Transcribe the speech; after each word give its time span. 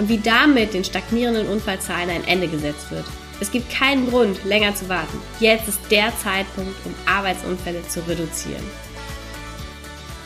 und 0.00 0.08
wie 0.08 0.18
damit 0.18 0.72
den 0.72 0.82
stagnierenden 0.82 1.46
Unfallzahlen 1.46 2.08
ein 2.08 2.26
Ende 2.26 2.48
gesetzt 2.48 2.90
wird. 2.90 3.04
Es 3.38 3.50
gibt 3.50 3.70
keinen 3.70 4.08
Grund, 4.08 4.42
länger 4.46 4.74
zu 4.74 4.88
warten. 4.88 5.20
Jetzt 5.40 5.68
ist 5.68 5.78
der 5.90 6.10
Zeitpunkt, 6.16 6.74
um 6.86 6.94
Arbeitsunfälle 7.04 7.86
zu 7.86 8.00
reduzieren. 8.08 8.64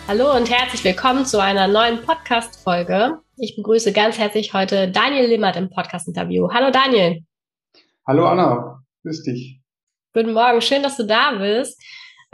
Hallo 0.06 0.36
und 0.36 0.48
herzlich 0.48 0.84
willkommen 0.84 1.26
zu 1.26 1.42
einer 1.42 1.66
neuen 1.66 2.00
Podcast-Folge. 2.02 3.18
Ich 3.36 3.56
begrüße 3.56 3.92
ganz 3.92 4.16
herzlich 4.16 4.54
heute 4.54 4.92
Daniel 4.92 5.26
Limmert 5.26 5.56
im 5.56 5.68
Podcast-Interview. 5.68 6.48
Hallo 6.52 6.70
Daniel. 6.70 7.24
Hallo 8.06 8.28
Anna, 8.28 8.80
grüß 9.02 9.24
dich. 9.24 9.60
Guten 10.12 10.34
Morgen, 10.34 10.60
schön, 10.60 10.84
dass 10.84 10.96
du 10.96 11.04
da 11.04 11.32
bist. 11.32 11.82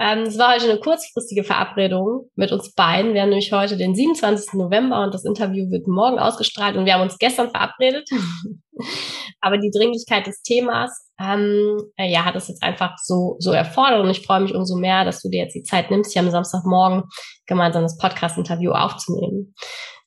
Ähm, 0.01 0.21
es 0.21 0.39
war 0.39 0.55
heute 0.55 0.71
eine 0.71 0.81
kurzfristige 0.81 1.45
Verabredung 1.45 2.31
mit 2.35 2.53
uns 2.53 2.73
beiden. 2.73 3.13
Wir 3.13 3.21
haben 3.21 3.29
nämlich 3.29 3.53
heute 3.53 3.77
den 3.77 3.95
27. 3.95 4.55
November 4.55 5.03
und 5.05 5.13
das 5.13 5.27
Interview 5.27 5.71
wird 5.71 5.87
morgen 5.87 6.19
ausgestrahlt 6.19 6.79
und 6.79 6.87
wir 6.87 6.95
haben 6.95 7.03
uns 7.03 7.19
gestern 7.19 7.51
verabredet. 7.51 8.09
Aber 9.43 9.59
die 9.59 9.71
Dringlichkeit 9.71 10.27
des 10.27 10.41
Themas, 10.41 11.11
ähm, 11.21 11.77
äh, 11.99 12.11
ja, 12.11 12.25
hat 12.25 12.35
es 12.35 12.49
jetzt 12.49 12.63
einfach 12.63 12.95
so, 12.97 13.37
so 13.41 13.53
erfordert 13.53 14.03
und 14.03 14.09
ich 14.09 14.25
freue 14.25 14.41
mich 14.41 14.55
umso 14.55 14.75
mehr, 14.75 15.05
dass 15.05 15.21
du 15.21 15.29
dir 15.29 15.43
jetzt 15.43 15.55
die 15.55 15.65
Zeit 15.65 15.91
nimmst, 15.91 16.15
hier 16.15 16.23
am 16.23 16.31
Samstagmorgen 16.31 17.03
gemeinsam 17.47 17.83
das 17.83 17.99
Podcast-Interview 17.99 18.71
aufzunehmen. 18.71 19.55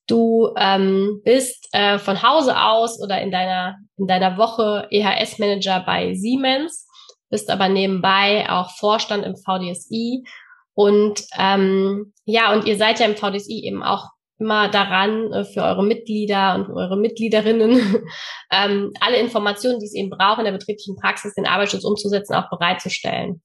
Du 0.07 0.55
ähm, 0.57 1.21
bist 1.23 1.69
äh, 1.71 1.99
von 1.99 2.23
Hause 2.23 2.59
aus 2.59 2.99
oder 2.99 3.21
in 3.21 3.29
deiner, 3.29 3.77
in 3.97 4.07
deiner 4.07 4.37
Woche 4.37 4.87
EHS-Manager 4.89 5.83
bei 5.85 6.15
Siemens 6.15 6.87
bist 7.33 7.49
aber 7.49 7.67
nebenbei 7.67 8.47
auch 8.47 8.69
Vorstand 8.77 9.25
im 9.25 9.35
VDSI. 9.35 10.23
Und 10.75 11.25
ähm, 11.35 12.13
ja, 12.25 12.53
und 12.53 12.67
ihr 12.67 12.77
seid 12.77 12.99
ja 12.99 13.07
im 13.07 13.17
VDSI 13.17 13.63
eben 13.65 13.81
auch 13.81 14.05
immer 14.37 14.69
daran, 14.69 15.33
äh, 15.33 15.43
für 15.43 15.63
eure 15.63 15.83
Mitglieder 15.83 16.53
und 16.53 16.69
eure 16.69 16.95
Mitgliederinnen 16.95 18.05
ähm, 18.51 18.91
alle 18.99 19.17
Informationen, 19.17 19.79
die 19.79 19.87
es 19.87 19.95
eben 19.95 20.11
braucht, 20.11 20.37
in 20.37 20.45
der 20.45 20.51
betrieblichen 20.51 20.95
Praxis 20.95 21.33
den 21.33 21.47
Arbeitsschutz 21.47 21.83
umzusetzen, 21.83 22.35
auch 22.35 22.51
bereitzustellen. 22.51 23.41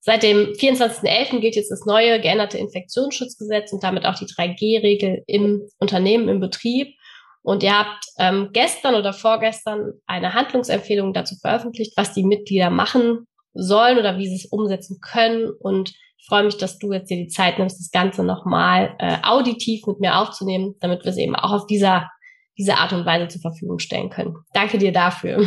Seit 0.00 0.22
dem 0.22 0.48
24.11. 0.52 1.40
gilt 1.40 1.56
jetzt 1.56 1.70
das 1.70 1.86
neue 1.86 2.20
geänderte 2.20 2.58
Infektionsschutzgesetz 2.58 3.72
und 3.72 3.82
damit 3.82 4.04
auch 4.04 4.16
die 4.16 4.26
3G-Regel 4.26 5.22
im 5.26 5.62
Unternehmen, 5.78 6.28
im 6.28 6.40
Betrieb. 6.40 6.94
Und 7.42 7.62
ihr 7.62 7.76
habt 7.76 8.04
ähm, 8.18 8.50
gestern 8.52 8.94
oder 8.94 9.12
vorgestern 9.12 9.92
eine 10.06 10.34
Handlungsempfehlung 10.34 11.12
dazu 11.12 11.34
veröffentlicht, 11.36 11.94
was 11.96 12.14
die 12.14 12.22
Mitglieder 12.22 12.70
machen 12.70 13.26
sollen 13.52 13.98
oder 13.98 14.16
wie 14.18 14.28
sie 14.28 14.36
es 14.36 14.46
umsetzen 14.46 15.00
können. 15.00 15.50
Und 15.58 15.90
ich 15.90 16.26
freue 16.28 16.44
mich, 16.44 16.56
dass 16.56 16.78
du 16.78 16.92
jetzt 16.92 17.10
dir 17.10 17.16
die 17.16 17.28
Zeit 17.28 17.58
nimmst, 17.58 17.80
das 17.80 17.90
Ganze 17.90 18.22
nochmal 18.22 18.94
äh, 18.98 19.16
auditiv 19.24 19.86
mit 19.86 19.98
mir 19.98 20.18
aufzunehmen, 20.18 20.76
damit 20.80 21.04
wir 21.04 21.10
es 21.10 21.18
eben 21.18 21.34
auch 21.34 21.52
auf 21.52 21.66
dieser, 21.66 22.08
diese 22.56 22.76
Art 22.76 22.92
und 22.92 23.04
Weise 23.04 23.28
zur 23.28 23.40
Verfügung 23.40 23.80
stellen 23.80 24.08
können. 24.08 24.36
Danke 24.54 24.78
dir 24.78 24.92
dafür. 24.92 25.44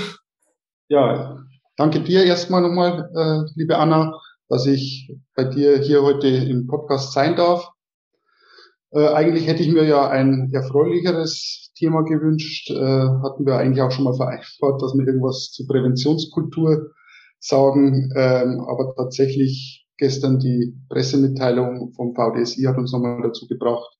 Ja, 0.87 1.37
danke 1.77 2.01
dir 2.01 2.25
erstmal 2.25 2.61
nochmal, 2.61 3.09
äh, 3.15 3.51
liebe 3.55 3.77
Anna, 3.77 4.19
dass 4.49 4.67
ich 4.67 5.11
bei 5.33 5.45
dir 5.45 5.79
hier 5.79 6.03
heute 6.03 6.27
im 6.27 6.67
Podcast 6.67 7.13
sein 7.13 7.35
darf. 7.35 7.71
Äh, 8.91 9.07
eigentlich 9.07 9.47
hätte 9.47 9.63
ich 9.63 9.69
mir 9.71 9.83
ja 9.85 10.07
ein 10.07 10.51
erfreulicheres 10.53 11.64
Thema 11.75 12.03
gewünscht. 12.03 12.71
Äh, 12.71 12.75
hatten 12.75 13.45
wir 13.45 13.57
eigentlich 13.57 13.81
auch 13.81 13.91
schon 13.91 14.05
mal 14.05 14.15
vereinbart, 14.15 14.81
dass 14.81 14.93
wir 14.95 15.05
irgendwas 15.05 15.51
zur 15.51 15.67
Präventionskultur 15.67 16.91
sagen. 17.39 18.11
Ähm, 18.15 18.61
aber 18.61 18.93
tatsächlich 18.95 19.87
gestern 19.97 20.39
die 20.39 20.75
Pressemitteilung 20.89 21.93
vom 21.93 22.15
VDSI 22.15 22.63
hat 22.63 22.77
uns 22.77 22.91
nochmal 22.91 23.21
dazu 23.21 23.47
gebracht, 23.47 23.97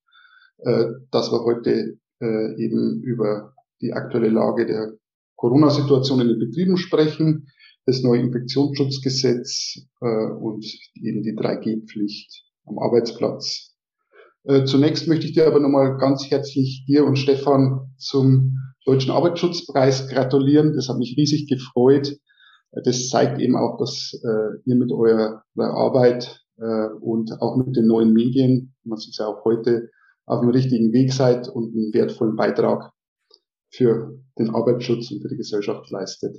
äh, 0.60 0.86
dass 1.12 1.32
wir 1.32 1.44
heute 1.44 1.98
äh, 2.22 2.64
eben 2.64 3.02
über 3.04 3.54
die 3.82 3.94
aktuelle 3.94 4.30
Lage 4.30 4.66
der 4.66 4.94
Corona-Situation 5.36 6.22
in 6.22 6.30
den 6.30 6.40
Betrieben 6.40 6.78
sprechen, 6.78 7.48
das 7.86 8.02
neue 8.02 8.22
Infektionsschutzgesetz 8.22 9.86
äh, 10.02 10.32
und 10.32 10.66
eben 10.96 11.22
die 11.22 11.36
3G-Pflicht 11.36 12.44
am 12.66 12.80
Arbeitsplatz. 12.80 13.75
Äh, 14.48 14.66
zunächst 14.66 15.08
möchte 15.08 15.26
ich 15.26 15.34
dir 15.34 15.48
aber 15.48 15.60
nochmal 15.60 15.98
ganz 15.98 16.30
herzlich 16.30 16.86
dir 16.88 17.06
und 17.06 17.18
Stefan 17.18 17.92
zum 17.98 18.58
Deutschen 18.86 19.12
Arbeitsschutzpreis 19.12 20.08
gratulieren. 20.08 20.74
Das 20.74 20.88
hat 20.88 20.98
mich 20.98 21.16
riesig 21.18 21.48
gefreut. 21.48 22.18
Das 22.84 23.10
zeigt 23.10 23.40
eben 23.40 23.56
auch, 23.56 23.78
dass 23.78 24.14
äh, 24.24 24.60
ihr 24.66 24.76
mit 24.76 24.92
eurer, 24.92 25.44
eurer 25.56 25.74
Arbeit 25.74 26.44
äh, 26.58 26.88
und 27.00 27.32
auch 27.42 27.56
mit 27.58 27.76
den 27.76 27.88
neuen 27.88 28.14
Medien, 28.14 28.76
man 28.84 29.00
sieht 29.00 29.12
es 29.12 29.18
ja 29.18 29.28
auch 29.28 29.44
heute, 29.46 29.90
auf 30.26 30.42
dem 30.42 30.50
richtigen 30.50 30.92
Weg 30.92 31.14
seid 31.14 31.48
und 31.48 31.74
einen 31.74 31.94
wertvollen 31.94 32.36
Beitrag 32.36 32.92
für 33.72 34.20
den 34.38 34.50
Arbeitsschutz 34.50 35.12
und 35.12 35.22
für 35.22 35.30
die 35.30 35.38
Gesellschaft 35.38 35.90
leistet. 35.90 36.38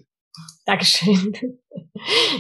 Dankeschön. 0.65 1.33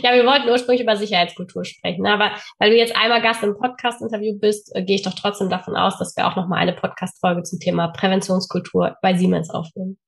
Ja, 0.02 0.12
wir 0.14 0.26
wollten 0.26 0.48
ursprünglich 0.48 0.82
über 0.82 0.96
Sicherheitskultur 0.96 1.64
sprechen, 1.64 2.06
aber 2.06 2.32
weil 2.58 2.70
du 2.70 2.76
jetzt 2.76 2.94
einmal 2.96 3.22
Gast 3.22 3.42
im 3.42 3.56
Podcast-Interview 3.56 4.38
bist, 4.38 4.74
äh, 4.74 4.82
gehe 4.82 4.96
ich 4.96 5.02
doch 5.02 5.14
trotzdem 5.14 5.48
davon 5.48 5.76
aus, 5.76 5.98
dass 5.98 6.16
wir 6.16 6.26
auch 6.26 6.36
nochmal 6.36 6.58
eine 6.58 6.74
Podcast-Folge 6.74 7.42
zum 7.42 7.58
Thema 7.58 7.88
Präventionskultur 7.88 8.96
bei 9.02 9.14
Siemens 9.14 9.50
aufnehmen. 9.50 9.98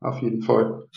Auf 0.00 0.20
jeden 0.22 0.42
Fall. 0.42 0.88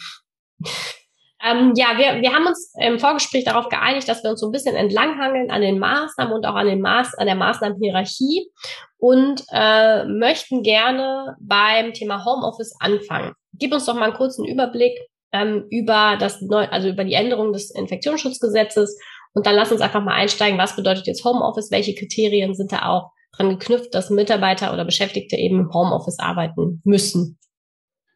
Ähm, 1.45 1.73
ja, 1.75 1.97
wir, 1.97 2.21
wir 2.21 2.33
haben 2.33 2.47
uns 2.47 2.73
im 2.79 2.99
Vorgespräch 2.99 3.43
darauf 3.43 3.67
geeinigt, 3.67 4.07
dass 4.07 4.23
wir 4.23 4.31
uns 4.31 4.39
so 4.39 4.47
ein 4.47 4.53
bisschen 4.53 4.75
entlanghangeln 4.75 5.51
an 5.51 5.61
den 5.61 5.77
Maßnahmen 5.77 6.33
und 6.33 6.45
auch 6.45 6.55
an, 6.55 6.67
den 6.67 6.79
Maß, 6.79 7.15
an 7.15 7.25
der 7.25 7.35
Maßnahmenhierarchie 7.35 8.49
und 8.97 9.43
äh, 9.51 10.05
möchten 10.05 10.63
gerne 10.63 11.35
beim 11.41 11.91
Thema 11.91 12.23
Homeoffice 12.23 12.73
anfangen. 12.79 13.33
Gib 13.53 13.73
uns 13.73 13.85
doch 13.85 13.95
mal 13.95 14.05
einen 14.05 14.13
kurzen 14.13 14.45
Überblick, 14.45 14.97
ähm, 15.33 15.65
über 15.69 16.15
das 16.19 16.41
neu, 16.41 16.67
also 16.69 16.87
über 16.87 17.03
die 17.03 17.13
Änderung 17.13 17.51
des 17.51 17.71
Infektionsschutzgesetzes 17.71 18.97
und 19.33 19.47
dann 19.47 19.55
lass 19.55 19.71
uns 19.71 19.81
einfach 19.81 20.03
mal 20.03 20.13
einsteigen, 20.13 20.59
was 20.59 20.75
bedeutet 20.75 21.07
jetzt 21.07 21.25
Homeoffice, 21.25 21.71
welche 21.71 21.95
Kriterien 21.95 22.53
sind 22.53 22.71
da 22.71 22.87
auch 22.87 23.11
dran 23.35 23.49
geknüpft, 23.49 23.95
dass 23.95 24.11
Mitarbeiter 24.11 24.71
oder 24.73 24.85
Beschäftigte 24.85 25.35
eben 25.35 25.59
im 25.59 25.73
Homeoffice 25.73 26.19
arbeiten 26.19 26.81
müssen. 26.83 27.39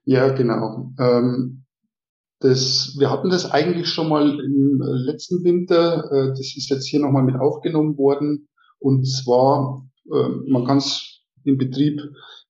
Ja, 0.05 0.29
genau. 0.29 0.91
Ähm, 0.99 1.65
das, 2.39 2.95
wir 2.99 3.09
hatten 3.09 3.31
das 3.31 3.49
eigentlich 3.49 3.89
schon 3.89 4.09
mal 4.09 4.39
im 4.39 4.79
letzten 4.81 5.43
Winter. 5.43 6.11
Äh, 6.11 6.27
das 6.29 6.55
ist 6.55 6.69
jetzt 6.69 6.87
hier 6.87 6.99
nochmal 6.99 7.23
mit 7.23 7.35
aufgenommen 7.35 7.97
worden. 7.97 8.47
Und 8.77 9.05
zwar, 9.05 9.87
äh, 10.05 10.29
man 10.47 10.65
kann 10.65 10.77
es 10.77 11.23
im 11.43 11.57
Betrieb 11.57 11.99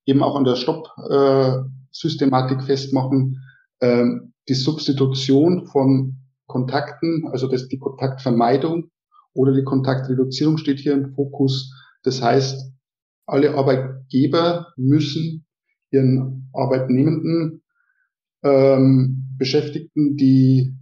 eben 0.06 0.24
auch 0.24 0.36
an 0.36 0.44
der 0.44 0.58
Stopp-Systematik 0.58 2.64
festmachen. 2.64 3.42
Ähm, 3.80 4.34
die 4.50 4.54
Substitution 4.54 5.68
von 5.68 6.18
Kontakten, 6.48 7.28
also 7.32 7.48
das, 7.48 7.68
die 7.68 7.80
Kontaktvermeidung 7.80 8.90
oder 9.34 9.54
die 9.54 9.64
Kontaktreduzierung 9.64 10.58
steht 10.58 10.80
hier 10.80 10.94
im 10.94 11.14
Fokus. 11.14 11.74
Das 12.04 12.22
heißt, 12.22 12.72
alle 13.26 13.56
Arbeitgeber 13.56 14.68
müssen 14.78 15.46
ihren 15.92 16.50
Arbeitnehmenden, 16.54 17.64
ähm, 18.44 19.36
Beschäftigten, 19.38 20.16
die 20.16 20.74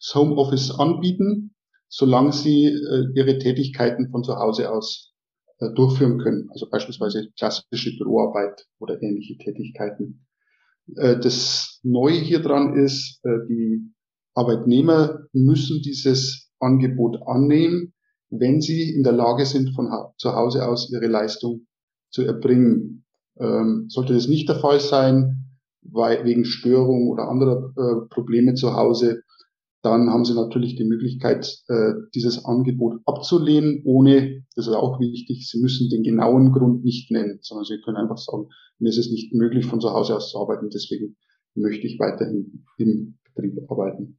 das 0.00 0.14
Homeoffice 0.14 0.70
anbieten, 0.72 1.54
solange 1.88 2.32
sie 2.32 2.66
äh, 2.66 3.06
ihre 3.14 3.38
Tätigkeiten 3.38 4.10
von 4.10 4.24
zu 4.24 4.36
Hause 4.36 4.72
aus 4.72 5.12
äh, 5.58 5.72
durchführen 5.74 6.18
können. 6.18 6.48
Also 6.50 6.68
beispielsweise 6.68 7.30
klassische 7.38 7.96
Büroarbeit 7.96 8.66
oder 8.78 9.00
ähnliche 9.00 9.36
Tätigkeiten. 9.38 10.26
Äh, 10.96 11.18
das 11.18 11.80
Neue 11.82 12.18
hier 12.18 12.40
dran 12.40 12.74
ist, 12.76 13.20
äh, 13.24 13.46
die 13.48 13.92
Arbeitnehmer 14.34 15.20
müssen 15.32 15.80
dieses 15.82 16.50
Angebot 16.58 17.18
annehmen, 17.26 17.92
wenn 18.30 18.60
sie 18.60 18.90
in 18.90 19.02
der 19.02 19.12
Lage 19.12 19.46
sind, 19.46 19.74
von 19.74 19.90
zu 20.18 20.34
Hause 20.34 20.66
aus 20.66 20.90
ihre 20.90 21.06
Leistung 21.06 21.66
zu 22.10 22.22
erbringen. 22.22 23.04
Ähm, 23.38 23.86
sollte 23.88 24.14
das 24.14 24.28
nicht 24.28 24.48
der 24.48 24.56
Fall 24.56 24.80
sein, 24.80 25.44
weil 25.82 26.24
wegen 26.24 26.44
Störung 26.44 27.08
oder 27.08 27.28
anderer 27.28 27.72
äh, 27.76 28.08
Probleme 28.08 28.54
zu 28.54 28.74
Hause, 28.74 29.22
dann 29.84 30.08
haben 30.08 30.24
Sie 30.24 30.34
natürlich 30.34 30.76
die 30.76 30.84
Möglichkeit, 30.84 31.62
äh, 31.68 31.92
dieses 32.14 32.46
Angebot 32.46 33.00
abzulehnen, 33.04 33.82
ohne, 33.84 34.42
das 34.56 34.66
ist 34.66 34.72
auch 34.72 34.98
wichtig, 34.98 35.46
Sie 35.50 35.60
müssen 35.60 35.90
den 35.90 36.02
genauen 36.02 36.52
Grund 36.52 36.84
nicht 36.84 37.10
nennen, 37.10 37.38
sondern 37.42 37.66
Sie 37.66 37.80
können 37.84 37.98
einfach 37.98 38.16
sagen, 38.16 38.48
mir 38.78 38.88
ist 38.88 38.96
es 38.96 39.10
nicht 39.10 39.34
möglich, 39.34 39.66
von 39.66 39.82
zu 39.82 39.90
Hause 39.90 40.16
aus 40.16 40.30
zu 40.30 40.38
arbeiten, 40.38 40.70
deswegen 40.70 41.16
möchte 41.54 41.86
ich 41.86 41.98
weiterhin 41.98 42.64
im 42.78 43.18
Betrieb 43.34 43.70
arbeiten. 43.70 44.18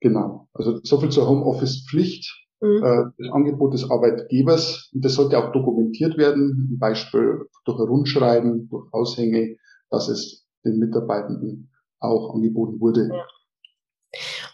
Genau. 0.00 0.48
Also 0.52 0.78
so 0.84 1.00
viel 1.00 1.10
zur 1.10 1.28
Homeoffice-Pflicht. 1.28 2.46
Mhm. 2.60 2.82
Äh, 2.84 3.04
das 3.18 3.32
Angebot 3.32 3.74
des 3.74 3.90
Arbeitgebers, 3.90 4.90
das 4.92 5.14
sollte 5.14 5.36
auch 5.38 5.52
dokumentiert 5.52 6.16
werden, 6.16 6.68
zum 6.68 6.78
Beispiel 6.78 7.40
durch 7.64 7.80
Rundschreiben, 7.80 8.68
durch 8.68 8.86
Aushänge, 8.92 9.56
dass 9.90 10.08
es 10.08 10.46
den 10.64 10.78
Mitarbeitenden 10.78 11.70
auch 11.98 12.34
angeboten 12.34 12.80
wurde. 12.80 13.08
Ja. 13.12 13.26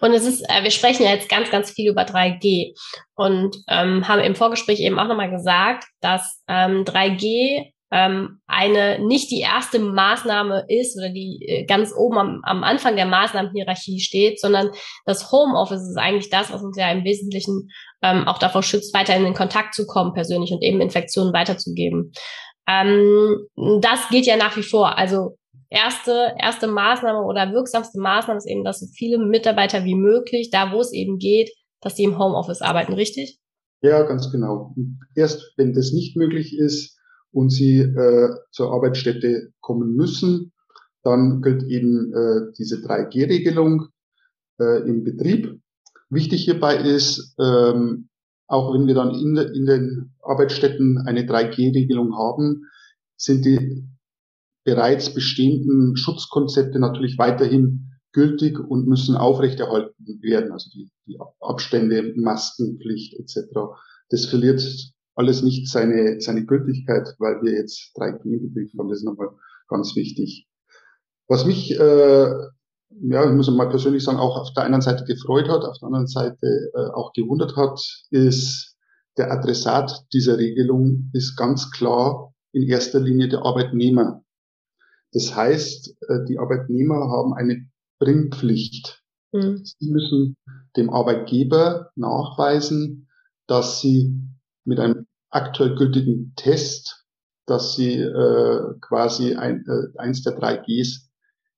Und 0.05 0.13
es 0.13 0.27
ist, 0.27 0.43
äh, 0.51 0.63
wir 0.63 0.71
sprechen 0.71 1.05
ja 1.05 1.13
jetzt 1.13 1.31
ganz, 1.31 1.51
ganz 1.51 1.71
viel 1.71 1.91
über 1.91 2.03
3G 2.03 2.75
und 3.15 3.57
ähm, 3.69 4.07
haben 4.07 4.21
im 4.21 4.35
Vorgespräch 4.35 4.81
eben 4.81 4.99
auch 4.99 5.09
nochmal 5.09 5.31
gesagt, 5.31 5.87
dass 6.03 6.43
ähm, 6.47 6.85
3G 6.85 7.73
ähm, 7.91 8.41
eine 8.47 8.99
nicht 8.99 9.31
die 9.31 9.41
erste 9.41 9.79
Maßnahme 9.79 10.67
ist 10.69 10.99
oder 10.99 11.09
die 11.09 11.39
äh, 11.49 11.65
ganz 11.65 11.95
oben 11.97 12.19
am, 12.19 12.41
am 12.43 12.65
Anfang 12.65 12.97
der 12.97 13.07
Maßnahmenhierarchie 13.07 13.99
steht, 13.99 14.39
sondern 14.39 14.73
das 15.07 15.33
Homeoffice 15.33 15.89
ist 15.89 15.97
eigentlich 15.97 16.29
das, 16.29 16.53
was 16.53 16.63
uns 16.63 16.77
ja 16.77 16.91
im 16.93 17.05
Wesentlichen 17.05 17.71
ähm, 18.03 18.29
auch 18.29 18.37
davor 18.37 18.63
schützt, 18.63 18.93
weiter 18.93 19.17
in 19.17 19.25
den 19.25 19.33
Kontakt 19.33 19.75
zu 19.75 19.87
kommen 19.87 20.13
persönlich 20.13 20.53
und 20.53 20.63
eben 20.63 20.83
Infektionen 20.83 21.33
weiterzugeben. 21.33 22.13
Ähm, 22.69 23.39
das 23.81 24.07
gilt 24.11 24.27
ja 24.27 24.37
nach 24.37 24.55
wie 24.59 24.63
vor. 24.63 24.99
Also 24.99 25.39
erste, 25.75 26.35
erste 26.39 26.69
Maßnahme 26.69 27.27
oder 27.27 27.53
wirksamste 27.53 28.01
Maßnahme 28.01 28.39
ist 28.39 28.49
eben, 28.49 28.65
dass 28.65 28.81
so 28.81 28.87
viele 28.87 29.19
Mitarbeiter 29.19 29.85
wie 29.85 29.97
möglich, 29.97 30.51
da 30.51 30.73
wo 30.73 30.81
es 30.81 30.93
eben 30.93 31.19
geht, 31.19 31.51
dass 31.81 31.97
sie 31.97 32.05
im 32.05 32.19
Homeoffice 32.19 32.63
arbeiten, 32.63 32.95
richtig? 32.95 33.39
Ja, 33.83 34.03
ganz 34.05 34.31
genau. 34.31 34.73
Und 34.77 35.01
erst 35.15 35.53
wenn 35.57 35.75
das 35.75 35.93
nicht 35.93 36.17
möglich 36.17 36.57
ist 36.57 36.99
und 37.33 37.51
sie 37.51 37.81
äh, 37.81 38.29
zur 38.51 38.73
Arbeitsstätte 38.73 39.53
kommen 39.61 39.95
müssen, 39.95 40.53
dann 41.03 41.43
gilt 41.43 41.65
eben 41.65 42.15
äh, 42.15 42.53
diese 42.57 42.77
3G-Regelung 42.77 43.89
äh, 44.59 44.89
im 44.89 45.05
Betrieb. 45.05 45.61
Wichtig 46.09 46.45
hierbei 46.45 46.77
ist, 46.77 47.35
ähm, 47.39 48.09
auch 48.47 48.73
wenn 48.73 48.87
wir 48.87 48.95
dann 48.95 49.11
in, 49.11 49.37
in 49.37 49.67
den 49.67 50.15
Arbeitsstätten 50.23 50.99
eine 51.07 51.23
3G-Regelung 51.23 52.17
haben, 52.17 52.63
sind 53.17 53.45
die 53.45 53.87
bereits 54.65 55.13
bestehenden 55.13 55.97
Schutzkonzepte 55.97 56.79
natürlich 56.79 57.19
weiterhin 57.19 57.91
gültig 58.13 58.59
und 58.59 58.87
müssen 58.87 59.17
aufrechterhalten 59.17 59.95
werden. 60.23 60.53
Also 60.53 60.71
die, 60.71 60.91
die 61.07 61.19
Abstände, 61.41 62.15
Maskenpflicht 62.17 63.19
etc. 63.19 63.59
Das 64.09 64.27
verliert 64.27 64.63
alles 65.15 65.43
nicht 65.43 65.69
seine, 65.69 66.21
seine 66.21 66.45
Gültigkeit, 66.45 67.15
weil 67.19 67.43
wir 67.43 67.53
jetzt 67.53 67.93
3G 67.97 68.25
im 68.25 68.53
Betrieb 68.53 68.79
haben. 68.79 68.89
Das 68.89 68.99
ist 68.99 69.05
nochmal 69.05 69.31
ganz 69.69 69.95
wichtig. 69.97 70.49
Was 71.29 71.47
mich, 71.47 71.79
äh, 71.79 72.31
ja, 73.01 73.29
ich 73.29 73.35
muss 73.35 73.51
mal 73.51 73.69
persönlich 73.69 74.05
sagen, 74.05 74.19
auch 74.19 74.37
auf 74.37 74.53
der 74.55 74.65
einen 74.65 74.83
Seite 74.83 75.05
gefreut 75.05 75.49
hat, 75.49 75.65
auf 75.65 75.79
der 75.79 75.87
anderen 75.87 76.07
Seite 76.07 76.71
äh, 76.75 76.91
auch 76.95 77.13
gewundert 77.13 77.57
hat, 77.57 77.81
ist 78.11 78.77
der 79.17 79.31
Adressat 79.31 80.05
dieser 80.13 80.39
Regelung 80.39 81.11
ist 81.13 81.37
ganz 81.37 81.71
klar 81.71 82.33
in 82.53 82.69
erster 82.69 83.01
Linie 83.01 83.29
der 83.29 83.45
Arbeitnehmer. 83.45 84.24
Das 85.15 85.35
heißt, 85.35 85.97
äh, 86.09 86.25
die 86.29 86.39
Arbeitnehmer 86.39 87.09
haben 87.09 87.33
eine 87.35 87.67
Bringpflicht. 88.01 89.03
Mhm. 89.33 89.63
Sie 89.65 89.91
müssen 89.91 90.37
dem 90.77 90.91
Arbeitgeber 90.91 91.91
nachweisen, 91.95 93.09
dass 93.47 93.81
sie 93.81 94.13
mit 94.65 94.81
einem 94.81 95.07
aktuell 95.31 95.77
gültigen 95.77 96.35
Test, 96.37 97.07
dass 97.47 97.77
sie 97.77 97.95
äh, 97.95 98.75
quasi 98.81 99.35
ein, 99.35 99.65
äh, 99.67 99.99
eins 99.99 100.23
der 100.23 100.35
drei 100.35 100.57
Gs 100.57 101.11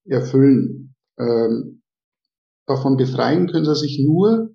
erfüllen. 0.04 0.94
Ähm, 1.18 1.82
davon 2.66 2.98
befreien 2.98 3.46
können 3.46 3.64
sie 3.64 3.74
sich 3.74 4.00
nur 4.04 4.50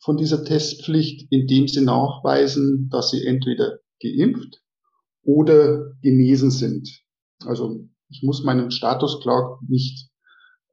von 0.00 0.16
dieser 0.16 0.42
Testpflicht, 0.44 1.30
indem 1.30 1.68
sie 1.68 1.82
nachweisen, 1.82 2.88
dass 2.90 3.10
sie 3.10 3.26
entweder 3.26 3.78
geimpft 4.00 4.62
oder 5.22 5.92
genesen 6.00 6.50
sind. 6.50 7.02
Also 7.44 7.88
ich 8.12 8.22
muss 8.22 8.44
meinen 8.44 8.70
Status 8.70 9.20
klar 9.20 9.58
nicht 9.66 10.08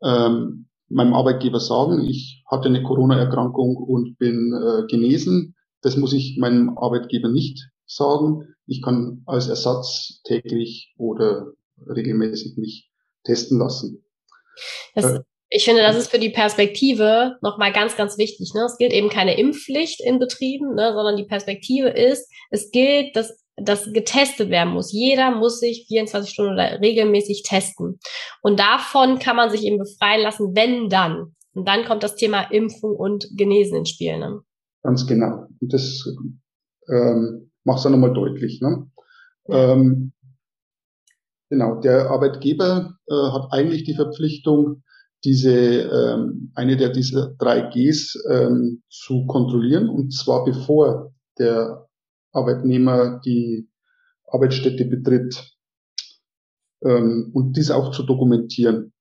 ähm, 0.03 0.67
meinem 0.89 1.13
Arbeitgeber 1.13 1.59
sagen, 1.59 2.05
ich 2.05 2.43
hatte 2.49 2.67
eine 2.67 2.83
Corona-Erkrankung 2.83 3.77
und 3.77 4.17
bin 4.17 4.53
äh, 4.53 4.87
genesen. 4.87 5.55
Das 5.81 5.95
muss 5.97 6.13
ich 6.13 6.37
meinem 6.37 6.77
Arbeitgeber 6.77 7.29
nicht 7.29 7.69
sagen. 7.85 8.55
Ich 8.65 8.81
kann 8.81 9.23
als 9.25 9.47
Ersatz 9.47 10.21
täglich 10.23 10.93
oder 10.97 11.53
regelmäßig 11.87 12.57
mich 12.57 12.91
testen 13.23 13.59
lassen. 13.59 14.03
Das, 14.95 15.05
äh, 15.05 15.19
ich 15.49 15.63
finde, 15.63 15.81
das 15.81 15.95
ist 15.95 16.11
für 16.11 16.19
die 16.19 16.29
Perspektive 16.29 17.37
nochmal 17.41 17.71
ganz, 17.71 17.95
ganz 17.95 18.17
wichtig. 18.17 18.53
Ne? 18.53 18.61
Es 18.65 18.77
gilt 18.77 18.93
eben 18.93 19.09
keine 19.09 19.37
Impfpflicht 19.37 20.01
in 20.01 20.19
Betrieben, 20.19 20.75
ne? 20.75 20.93
sondern 20.93 21.17
die 21.17 21.25
Perspektive 21.25 21.89
ist, 21.89 22.29
es 22.51 22.71
gilt, 22.71 23.15
dass 23.15 23.38
das 23.63 23.91
getestet 23.93 24.49
werden 24.49 24.73
muss. 24.73 24.91
Jeder 24.91 25.31
muss 25.35 25.59
sich 25.59 25.85
24 25.87 26.31
Stunden 26.31 26.53
oder 26.53 26.79
regelmäßig 26.81 27.43
testen. 27.43 27.99
Und 28.41 28.59
davon 28.59 29.19
kann 29.19 29.35
man 29.35 29.49
sich 29.49 29.63
eben 29.63 29.77
befreien 29.77 30.21
lassen, 30.21 30.55
wenn 30.55 30.89
dann. 30.89 31.35
Und 31.53 31.67
dann 31.67 31.85
kommt 31.85 32.03
das 32.03 32.15
Thema 32.15 32.43
Impfung 32.51 32.95
und 32.95 33.27
Genesen 33.35 33.79
ins 33.79 33.89
Spiel. 33.89 34.17
Ne? 34.17 34.41
Ganz 34.83 35.05
genau. 35.07 35.47
Und 35.59 35.73
das 35.73 36.05
ähm, 36.89 37.51
macht 37.63 37.77
es 37.77 37.83
dann 37.83 37.93
nochmal 37.93 38.13
deutlich. 38.13 38.61
Ne? 38.61 38.89
Ja. 39.47 39.73
Ähm, 39.73 40.13
genau, 41.49 41.79
der 41.81 42.09
Arbeitgeber 42.09 42.95
äh, 43.07 43.13
hat 43.13 43.51
eigentlich 43.51 43.83
die 43.83 43.95
Verpflichtung, 43.95 44.83
diese 45.25 45.51
ähm, 45.51 46.51
eine 46.55 46.77
der 46.77 46.89
dieser 46.89 47.33
drei 47.37 47.61
Gs 47.61 48.15
ähm, 48.29 48.83
zu 48.89 49.25
kontrollieren 49.25 49.89
und 49.89 50.13
zwar 50.13 50.45
bevor 50.45 51.13
der 51.37 51.88
Arbeitnehmer 52.31 53.19
die 53.23 53.67
Arbeitsstätte 54.27 54.85
betritt 54.85 55.51
ähm, 56.83 57.31
und 57.33 57.53
dies 57.57 57.71
auch 57.71 57.91
zu 57.91 58.03
dokumentieren. 58.03 58.93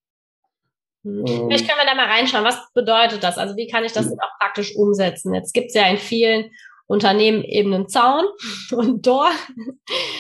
Hm. 1.05 1.27
Vielleicht 1.27 1.69
können 1.69 1.81
wir 1.81 1.87
da 1.87 1.95
mal 1.95 2.07
reinschauen. 2.07 2.45
Was 2.45 2.73
bedeutet 2.75 3.23
das? 3.23 3.39
Also 3.39 3.57
wie 3.57 3.67
kann 3.67 3.85
ich 3.85 3.93
das 3.93 4.07
ja. 4.07 4.13
auch 4.13 4.39
praktisch 4.41 4.75
umsetzen? 4.77 5.35
Jetzt 5.35 5.53
gibt 5.53 5.69
es 5.69 5.75
ja 5.75 5.89
in 5.89 5.99
vielen 5.99 6.51
Unternehmen 6.87 7.45
eben 7.45 7.73
einen 7.75 7.89
Zaun 7.89 8.25
und 8.73 8.89
ein 8.89 9.03
Tor. 9.03 9.29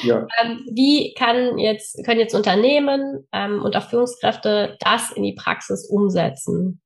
Ja. 0.02 0.26
Ähm, 0.40 0.66
wie 0.72 1.14
kann 1.14 1.58
jetzt, 1.58 2.04
können 2.04 2.20
jetzt 2.20 2.34
Unternehmen 2.34 3.26
ähm, 3.32 3.62
und 3.62 3.74
auch 3.74 3.88
Führungskräfte 3.88 4.76
das 4.80 5.10
in 5.12 5.22
die 5.22 5.34
Praxis 5.34 5.88
umsetzen? 5.88 6.80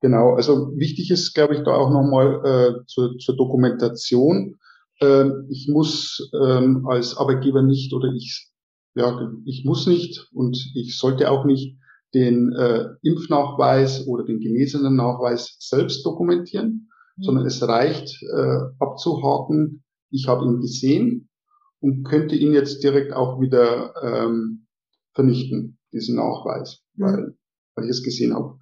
Genau, 0.00 0.34
also 0.34 0.72
wichtig 0.76 1.10
ist, 1.10 1.32
glaube 1.34 1.54
ich, 1.54 1.62
da 1.62 1.76
auch 1.76 1.90
nochmal 1.90 2.40
äh, 2.44 2.86
zur, 2.86 3.18
zur 3.18 3.36
Dokumentation. 3.36 4.58
Ähm, 5.02 5.46
ich 5.50 5.68
muss 5.68 6.30
ähm, 6.40 6.86
als 6.86 7.16
Arbeitgeber 7.16 7.62
nicht 7.62 7.92
oder 7.92 8.08
ich, 8.14 8.48
ja, 8.94 9.32
ich 9.44 9.64
muss 9.64 9.86
nicht 9.86 10.28
und 10.32 10.56
ich 10.74 10.96
sollte 10.96 11.30
auch 11.30 11.44
nicht 11.44 11.76
den 12.14 12.52
äh, 12.52 12.88
Impfnachweis 13.02 14.06
oder 14.06 14.24
den 14.24 14.40
genesenen 14.40 14.96
Nachweis 14.96 15.56
selbst 15.58 16.04
dokumentieren, 16.04 16.88
mhm. 17.16 17.22
sondern 17.22 17.46
es 17.46 17.62
reicht 17.66 18.22
äh, 18.22 18.58
abzuhaken, 18.78 19.82
ich 20.10 20.28
habe 20.28 20.44
ihn 20.44 20.60
gesehen 20.60 21.30
und 21.80 22.04
könnte 22.04 22.36
ihn 22.36 22.52
jetzt 22.52 22.84
direkt 22.84 23.12
auch 23.12 23.40
wieder 23.40 23.94
ähm, 24.02 24.66
vernichten, 25.14 25.78
diesen 25.92 26.16
Nachweis, 26.16 26.82
mhm. 26.94 27.04
weil, 27.04 27.36
weil 27.74 27.84
ich 27.84 27.90
es 27.90 28.02
gesehen 28.02 28.34
habe. 28.34 28.58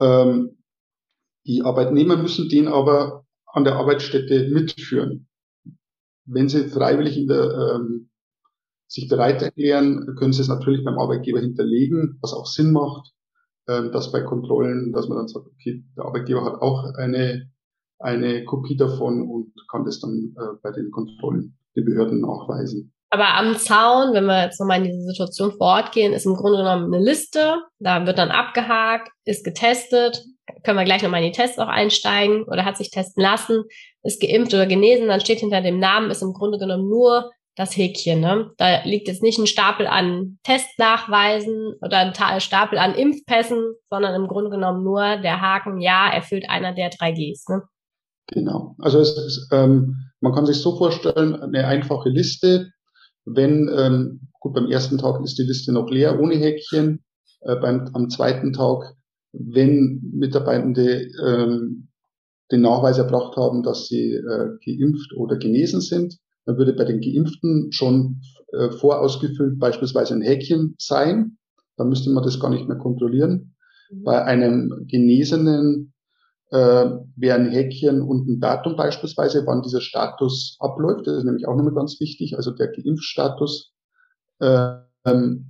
Ähm, 0.00 0.58
die 1.46 1.62
Arbeitnehmer 1.62 2.16
müssen 2.16 2.48
den 2.48 2.66
aber 2.68 3.24
an 3.46 3.64
der 3.64 3.76
Arbeitsstätte 3.76 4.48
mitführen. 4.48 5.28
Wenn 6.26 6.48
Sie 6.48 6.68
freiwillig 6.68 7.16
in 7.16 7.28
der, 7.28 7.74
ähm, 7.74 8.10
sich 8.88 9.08
bereit 9.08 9.42
erklären, 9.42 10.16
können 10.18 10.32
Sie 10.32 10.42
es 10.42 10.48
natürlich 10.48 10.84
beim 10.84 10.98
Arbeitgeber 10.98 11.40
hinterlegen, 11.40 12.18
was 12.20 12.32
auch 12.32 12.46
Sinn 12.46 12.72
macht, 12.72 13.12
ähm, 13.68 13.92
dass 13.92 14.12
bei 14.12 14.20
Kontrollen, 14.20 14.92
dass 14.92 15.08
man 15.08 15.18
dann 15.18 15.28
sagt, 15.28 15.46
okay, 15.46 15.84
der 15.96 16.04
Arbeitgeber 16.04 16.44
hat 16.44 16.60
auch 16.60 16.84
eine, 16.94 17.50
eine 17.98 18.44
Kopie 18.44 18.76
davon 18.76 19.22
und 19.28 19.52
kann 19.70 19.84
das 19.84 20.00
dann 20.00 20.34
äh, 20.36 20.56
bei 20.62 20.70
den 20.72 20.90
Kontrollen 20.90 21.56
den 21.74 21.84
Behörden 21.84 22.20
nachweisen. 22.20 22.92
Aber 23.10 23.34
am 23.34 23.56
Zaun, 23.56 24.14
wenn 24.14 24.26
wir 24.26 24.44
jetzt 24.44 24.58
nochmal 24.58 24.78
in 24.78 24.84
diese 24.84 25.02
Situation 25.02 25.52
vor 25.52 25.66
Ort 25.68 25.92
gehen, 25.92 26.12
ist 26.12 26.26
im 26.26 26.34
Grunde 26.34 26.58
genommen 26.58 26.92
eine 26.92 27.02
Liste. 27.02 27.56
Da 27.78 28.04
wird 28.04 28.18
dann 28.18 28.30
abgehakt, 28.30 29.10
ist 29.24 29.44
getestet. 29.44 30.22
Können 30.64 30.78
wir 30.78 30.84
gleich 30.84 31.02
nochmal 31.02 31.22
in 31.22 31.32
die 31.32 31.36
Tests 31.36 31.58
auch 31.58 31.68
einsteigen 31.68 32.44
oder 32.44 32.64
hat 32.64 32.76
sich 32.76 32.90
testen 32.90 33.22
lassen, 33.22 33.64
ist 34.02 34.20
geimpft 34.20 34.54
oder 34.54 34.66
genesen. 34.66 35.08
Dann 35.08 35.20
steht 35.20 35.40
hinter 35.40 35.60
dem 35.60 35.78
Namen, 35.78 36.10
ist 36.10 36.22
im 36.22 36.32
Grunde 36.32 36.58
genommen 36.58 36.88
nur 36.88 37.30
das 37.56 37.76
Häkchen. 37.76 38.20
Ne? 38.20 38.50
Da 38.58 38.84
liegt 38.84 39.08
jetzt 39.08 39.22
nicht 39.22 39.38
ein 39.38 39.46
Stapel 39.46 39.86
an 39.86 40.38
Testnachweisen 40.44 41.74
oder 41.80 41.98
ein 41.98 42.40
Stapel 42.40 42.78
an 42.78 42.94
Impfpässen, 42.94 43.74
sondern 43.90 44.14
im 44.14 44.28
Grunde 44.28 44.50
genommen 44.50 44.84
nur 44.84 45.16
der 45.16 45.40
Haken, 45.40 45.80
ja, 45.80 46.08
erfüllt 46.08 46.48
einer 46.48 46.74
der 46.74 46.90
drei 46.90 47.12
Gs. 47.12 47.48
Ne? 47.48 47.62
Genau. 48.28 48.74
Also 48.78 49.00
es 49.00 49.16
ist, 49.16 49.48
ähm, 49.52 49.96
man 50.20 50.32
kann 50.34 50.46
sich 50.46 50.58
so 50.58 50.76
vorstellen, 50.76 51.34
eine 51.34 51.66
einfache 51.66 52.08
Liste, 52.08 52.70
wenn, 53.26 53.68
ähm, 53.76 54.20
gut, 54.40 54.54
beim 54.54 54.70
ersten 54.70 54.98
Tag 54.98 55.22
ist 55.22 55.38
die 55.38 55.42
Liste 55.42 55.72
noch 55.72 55.90
leer, 55.90 56.18
ohne 56.20 56.36
Häkchen. 56.36 57.04
äh, 57.42 57.56
beim, 57.56 57.90
am 57.92 58.08
zweiten 58.08 58.52
Tag, 58.52 58.94
wenn 59.32 60.00
Mitarbeitende 60.14 61.08
ähm, 61.24 61.88
den 62.50 62.62
Nachweis 62.62 62.98
erbracht 62.98 63.36
haben, 63.36 63.62
dass 63.62 63.86
sie 63.86 64.12
äh, 64.12 64.48
geimpft 64.64 65.12
oder 65.16 65.36
genesen 65.36 65.80
sind, 65.80 66.16
dann 66.44 66.56
würde 66.58 66.74
bei 66.74 66.84
den 66.84 67.00
Geimpften 67.00 67.72
schon 67.72 68.20
äh, 68.52 68.70
vorausgefüllt 68.70 69.58
beispielsweise 69.58 70.14
ein 70.14 70.22
Häkchen 70.22 70.76
sein. 70.78 71.38
Dann 71.76 71.88
müsste 71.88 72.10
man 72.10 72.22
das 72.22 72.40
gar 72.40 72.50
nicht 72.50 72.68
mehr 72.68 72.78
kontrollieren. 72.78 73.56
Mhm. 73.90 74.02
Bei 74.04 74.24
einem 74.24 74.86
Genesenen 74.86 75.92
äh, 76.50 76.90
wäre 77.16 77.38
ein 77.38 77.50
Häkchen 77.50 78.02
und 78.02 78.28
ein 78.28 78.40
Datum 78.40 78.76
beispielsweise, 78.76 79.44
wann 79.46 79.62
dieser 79.62 79.80
Status 79.80 80.56
abläuft. 80.60 81.06
Das 81.06 81.18
ist 81.18 81.24
nämlich 81.24 81.46
auch 81.46 81.56
nochmal 81.56 81.74
ganz 81.74 82.00
wichtig. 82.00 82.36
Also 82.36 82.52
der 82.52 82.68
Geimpfstatus 82.68 83.72
äh, 84.40 84.76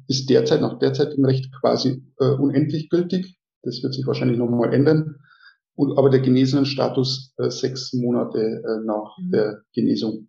ist 0.06 0.28
derzeit 0.28 0.60
nach 0.60 0.78
derzeitigem 0.78 1.24
Recht 1.24 1.52
quasi 1.60 2.02
äh, 2.18 2.30
unendlich 2.30 2.88
gültig. 2.88 3.38
Das 3.62 3.82
wird 3.82 3.94
sich 3.94 4.06
wahrscheinlich 4.06 4.38
nochmal 4.38 4.72
ändern. 4.72 5.16
Und, 5.74 5.98
aber 5.98 6.08
der 6.08 6.20
genesenen 6.20 6.64
Status 6.64 7.34
äh, 7.36 7.50
sechs 7.50 7.92
Monate 7.92 8.38
äh, 8.38 8.84
nach 8.84 9.16
mhm. 9.18 9.30
der 9.30 9.62
Genesung. 9.74 10.28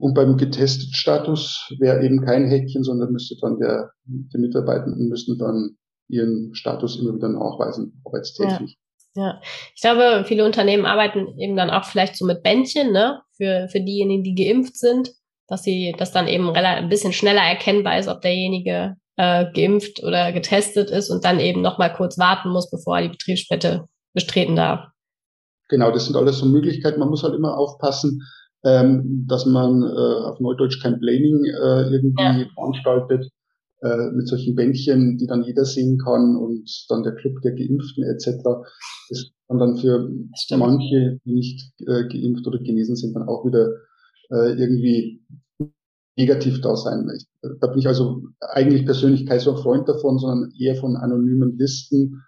Und 0.00 0.14
beim 0.14 0.36
getesteten 0.36 0.94
Status 0.94 1.74
wäre 1.80 2.04
eben 2.04 2.24
kein 2.24 2.46
Häkchen, 2.46 2.84
sondern 2.84 3.12
müsste 3.12 3.36
dann 3.40 3.58
der, 3.58 3.90
die 4.04 4.38
Mitarbeitenden 4.38 5.08
müssten 5.08 5.36
dann 5.38 5.76
ihren 6.08 6.54
Status 6.54 7.00
immer 7.00 7.16
wieder 7.16 7.28
nachweisen, 7.28 8.00
arbeitstäglich. 8.04 8.70
Ja. 8.70 8.87
Ja. 9.18 9.40
ich 9.74 9.80
glaube, 9.80 10.24
viele 10.26 10.44
Unternehmen 10.44 10.86
arbeiten 10.86 11.38
eben 11.38 11.56
dann 11.56 11.70
auch 11.70 11.84
vielleicht 11.84 12.16
so 12.16 12.24
mit 12.24 12.42
Bändchen, 12.42 12.92
ne, 12.92 13.20
für, 13.36 13.68
für 13.68 13.80
diejenigen, 13.80 14.22
die 14.22 14.34
geimpft 14.34 14.76
sind, 14.76 15.10
dass 15.48 15.62
sie, 15.62 15.94
das 15.98 16.12
dann 16.12 16.28
eben 16.28 16.50
ein 16.50 16.88
bisschen 16.88 17.12
schneller 17.12 17.42
erkennbar 17.42 17.98
ist, 17.98 18.08
ob 18.08 18.20
derjenige 18.20 18.96
äh, 19.16 19.46
geimpft 19.52 20.02
oder 20.02 20.32
getestet 20.32 20.90
ist 20.90 21.10
und 21.10 21.24
dann 21.24 21.40
eben 21.40 21.62
noch 21.62 21.78
mal 21.78 21.92
kurz 21.92 22.18
warten 22.18 22.50
muss, 22.50 22.70
bevor 22.70 22.96
er 22.96 23.02
die 23.02 23.08
Betriebsstätte 23.10 23.86
betreten 24.14 24.56
darf. 24.56 24.86
Genau, 25.68 25.90
das 25.90 26.06
sind 26.06 26.16
alles 26.16 26.38
so 26.38 26.46
Möglichkeiten. 26.46 27.00
Man 27.00 27.10
muss 27.10 27.22
halt 27.22 27.34
immer 27.34 27.58
aufpassen, 27.58 28.22
ähm, 28.64 29.24
dass 29.28 29.44
man 29.46 29.82
äh, 29.82 30.26
auf 30.26 30.40
Neudeutsch 30.40 30.82
kein 30.82 30.98
Blaming 30.98 31.44
äh, 31.44 31.90
irgendwie 31.90 32.22
ja. 32.22 32.46
veranstaltet 32.54 33.30
äh, 33.80 34.10
mit 34.10 34.28
solchen 34.28 34.54
Bändchen, 34.54 35.18
die 35.18 35.26
dann 35.26 35.42
jeder 35.42 35.64
sehen 35.64 35.98
kann 35.98 36.36
und 36.36 36.68
dann 36.88 37.02
der 37.02 37.14
Club 37.14 37.40
der 37.42 37.52
Geimpften 37.52 38.04
etc. 38.04 38.42
Das 39.08 39.30
kann 39.46 39.58
dann 39.58 39.76
für 39.76 40.10
manche, 40.56 41.20
die 41.24 41.32
nicht 41.32 41.72
äh, 41.86 42.08
geimpft 42.08 42.46
oder 42.46 42.58
genesen 42.58 42.96
sind, 42.96 43.14
dann 43.14 43.28
auch 43.28 43.44
wieder 43.44 43.68
äh, 44.30 44.52
irgendwie 44.58 45.24
negativ 46.16 46.60
da 46.60 46.76
sein. 46.76 47.08
Ich, 47.16 47.26
da 47.60 47.68
bin 47.68 47.78
ich 47.78 47.86
also 47.86 48.22
eigentlich 48.40 48.84
persönlich 48.84 49.26
kein 49.26 49.40
so 49.40 49.56
ein 49.56 49.62
Freund 49.62 49.88
davon, 49.88 50.18
sondern 50.18 50.52
eher 50.58 50.74
von 50.74 50.96
anonymen 50.96 51.56
Listen. 51.56 52.24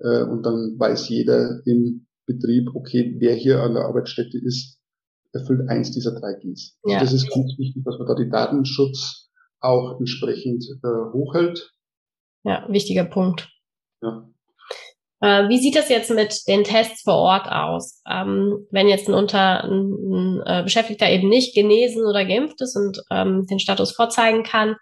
Äh, 0.00 0.24
und 0.24 0.44
dann 0.44 0.76
weiß 0.78 1.08
jeder 1.10 1.60
im 1.66 2.06
Betrieb, 2.26 2.70
okay, 2.74 3.16
wer 3.18 3.34
hier 3.34 3.62
an 3.62 3.74
der 3.74 3.84
Arbeitsstätte 3.84 4.38
ist, 4.38 4.78
erfüllt 5.32 5.68
eins 5.68 5.90
dieser 5.90 6.18
drei 6.18 6.34
Gs. 6.34 6.78
Ja. 6.86 7.00
das 7.00 7.12
ist 7.12 7.28
ganz 7.28 7.58
wichtig, 7.58 7.84
dass 7.84 7.98
man 7.98 8.06
da 8.06 8.14
die 8.14 8.30
Datenschutz 8.30 9.23
auch 9.64 9.98
entsprechend 9.98 10.64
äh, 10.82 11.12
hochhält. 11.12 11.72
Ja, 12.44 12.66
wichtiger 12.68 13.04
Punkt. 13.04 13.48
Ja. 14.02 14.28
Äh, 15.20 15.48
wie 15.48 15.58
sieht 15.58 15.76
das 15.76 15.88
jetzt 15.88 16.10
mit 16.10 16.46
den 16.48 16.64
Tests 16.64 17.02
vor 17.02 17.14
Ort 17.14 17.46
aus? 17.50 18.02
Ähm, 18.08 18.66
wenn 18.70 18.88
jetzt 18.88 19.08
ein, 19.08 19.14
Unter, 19.14 19.64
ein, 19.64 19.94
ein 19.94 20.42
äh, 20.44 20.62
Beschäftigter 20.62 21.08
eben 21.08 21.28
nicht 21.28 21.54
genesen 21.54 22.04
oder 22.04 22.24
geimpft 22.26 22.60
ist 22.60 22.76
und 22.76 23.00
ähm, 23.10 23.46
den 23.46 23.58
Status 23.58 23.92
vorzeigen 23.92 24.42
kann, 24.42 24.76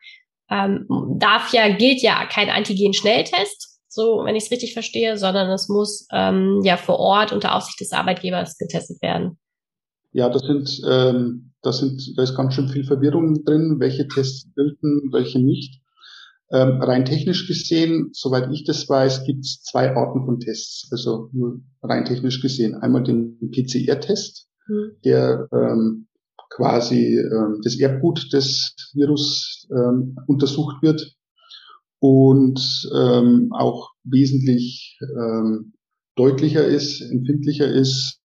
ähm, 0.51 0.87
darf 1.19 1.53
ja, 1.53 1.69
gilt 1.69 2.03
ja 2.03 2.27
kein 2.27 2.51
Antigen-Schnelltest, 2.51 3.79
so 3.89 4.25
wenn 4.25 4.35
ich 4.35 4.45
es 4.45 4.51
richtig 4.51 4.73
verstehe, 4.73 5.17
sondern 5.17 5.49
es 5.51 5.69
muss 5.69 6.07
ähm, 6.13 6.61
ja 6.65 6.77
vor 6.77 6.99
Ort 6.99 7.33
unter 7.33 7.55
Aufsicht 7.55 7.81
des 7.81 7.93
Arbeitgebers 7.93 8.59
getestet 8.59 9.01
werden. 9.01 9.39
Ja, 10.13 10.29
das 10.29 10.43
sind, 10.43 10.81
ähm, 10.89 11.53
das 11.63 11.79
sind, 11.79 12.15
da 12.17 12.23
ist 12.23 12.37
ganz 12.37 12.55
schön 12.55 12.69
viel 12.69 12.85
Verwirrung 12.85 13.45
drin, 13.45 13.77
welche 13.79 14.07
Tests 14.09 14.49
gelten, 14.55 15.11
welche 15.13 15.39
nicht. 15.39 15.81
Ähm, 16.51 16.83
rein 16.83 17.07
technisch 17.07 17.49
gesehen, 17.49 18.11
soweit 18.13 18.53
ich 18.53 18.65
das 18.65 18.87
weiß, 18.87 19.25
gibt 19.25 19.47
es 19.47 19.63
zwei 19.63 19.97
Arten 19.97 20.27
von 20.27 20.39
Tests. 20.39 20.89
Also 20.93 21.31
nur 21.33 21.63
rein 21.83 22.05
technisch 22.05 22.43
gesehen. 22.43 22.75
Einmal 22.75 23.05
den 23.05 23.39
PCR-Test, 23.51 24.49
mhm. 24.69 24.97
der 25.03 25.49
ähm, 25.51 26.09
quasi 26.51 27.17
ähm, 27.17 27.61
das 27.65 27.79
Erbgut 27.79 28.31
des 28.35 28.75
Virus 28.93 29.67
ähm, 29.71 30.17
untersucht 30.27 30.83
wird 30.83 31.17
und 32.01 32.61
ähm, 32.95 33.49
auch 33.53 33.91
wesentlich 34.05 34.99
ähm, 35.01 35.73
deutlicher 36.17 36.67
ist, 36.67 37.01
empfindlicher 37.01 37.69
ist. 37.69 38.21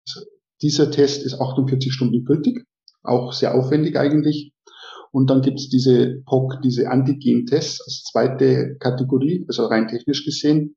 Dieser 0.64 0.90
Test 0.90 1.26
ist 1.26 1.38
48 1.38 1.92
Stunden 1.92 2.24
gültig, 2.24 2.64
auch 3.02 3.34
sehr 3.34 3.54
aufwendig 3.54 3.98
eigentlich. 3.98 4.54
Und 5.12 5.28
dann 5.28 5.42
gibt 5.42 5.60
es 5.60 5.68
diese 5.68 6.22
POC, 6.24 6.62
diese 6.62 6.90
Antigen-Tests 6.90 7.82
als 7.82 8.04
zweite 8.04 8.76
Kategorie, 8.80 9.44
also 9.46 9.66
rein 9.66 9.88
technisch 9.88 10.24
gesehen. 10.24 10.76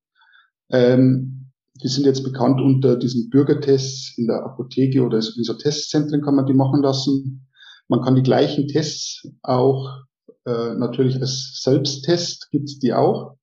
Ähm, 0.70 1.52
die 1.82 1.88
sind 1.88 2.06
jetzt 2.06 2.26
bekannt 2.26 2.60
unter 2.60 2.98
diesen 2.98 3.30
Bürgertests 3.30 4.18
in 4.18 4.28
der 4.28 4.44
Apotheke 4.44 5.06
oder 5.06 5.20
in 5.20 5.44
so 5.44 5.54
Testzentren 5.54 6.22
kann 6.22 6.36
man 6.36 6.46
die 6.46 6.54
machen 6.54 6.82
lassen. 6.82 7.48
Man 7.88 8.02
kann 8.02 8.16
die 8.16 8.24
gleichen 8.24 8.68
Tests 8.68 9.26
auch 9.42 10.04
äh, 10.46 10.74
natürlich 10.76 11.16
als 11.22 11.62
Selbsttest 11.64 12.50
gibt's 12.52 12.78
die 12.78 12.94
auch. 12.94 13.38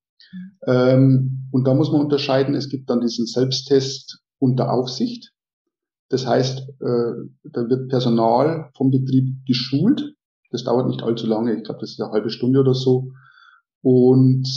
Ähm, 0.67 1.49
und 1.53 1.67
da 1.67 1.73
muss 1.73 1.91
man 1.91 2.03
unterscheiden, 2.03 2.55
es 2.55 2.69
gibt 2.69 2.91
dann 2.91 3.01
diesen 3.01 3.25
Selbsttest 3.25 4.19
unter 4.39 4.71
Aufsicht. 4.71 5.34
Das 6.15 6.27
heißt, 6.27 6.61
äh, 6.61 7.13
da 7.43 7.69
wird 7.69 7.89
Personal 7.89 8.71
vom 8.75 8.91
Betrieb 8.91 9.45
geschult 9.47 10.15
das 10.55 10.63
dauert 10.63 10.87
nicht 10.87 11.03
allzu 11.03 11.27
lange. 11.27 11.53
Ich 11.57 11.65
glaube, 11.65 11.81
das 11.81 11.91
ist 11.91 12.01
eine 12.01 12.13
halbe 12.13 12.31
Stunde 12.31 12.61
oder 12.61 12.75
so. 12.75 13.11
Und 13.83 14.49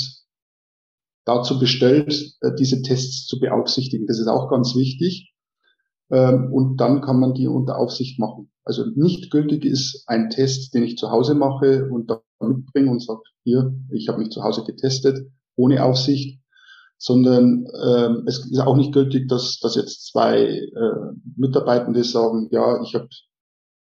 dazu 1.25 1.57
bestellt, 1.57 2.35
äh, 2.41 2.51
diese 2.53 2.83
Tests 2.83 3.25
zu 3.25 3.39
beaufsichtigen. 3.39 4.05
Das 4.05 4.19
ist 4.19 4.27
auch 4.27 4.47
ganz 4.47 4.75
wichtig. 4.75 5.33
Ähm, 6.11 6.53
und 6.53 6.77
dann 6.77 7.01
kann 7.01 7.19
man 7.19 7.33
die 7.33 7.47
unter 7.47 7.79
Aufsicht 7.79 8.19
machen. 8.19 8.51
Also 8.63 8.85
nicht 8.93 9.31
gültig 9.31 9.65
ist 9.65 10.03
ein 10.05 10.29
Test, 10.29 10.75
den 10.75 10.83
ich 10.83 10.97
zu 10.97 11.09
Hause 11.09 11.33
mache 11.33 11.89
und 11.89 12.11
da 12.11 12.21
mitbringe 12.41 12.91
und 12.91 13.01
sage, 13.01 13.21
hier, 13.43 13.73
ich 13.89 14.07
habe 14.07 14.19
mich 14.19 14.29
zu 14.29 14.43
Hause 14.43 14.65
getestet, 14.65 15.31
ohne 15.55 15.83
Aufsicht, 15.83 16.39
sondern 16.97 17.67
ähm, 17.83 18.23
es 18.27 18.45
ist 18.49 18.59
auch 18.59 18.75
nicht 18.75 18.93
gültig, 18.93 19.27
dass, 19.27 19.59
dass 19.59 19.75
jetzt 19.75 20.07
zwei 20.07 20.45
äh, 20.45 21.13
Mitarbeitende 21.35 22.03
sagen, 22.03 22.49
ja, 22.51 22.81
ich 22.81 22.95
habe 22.95 23.07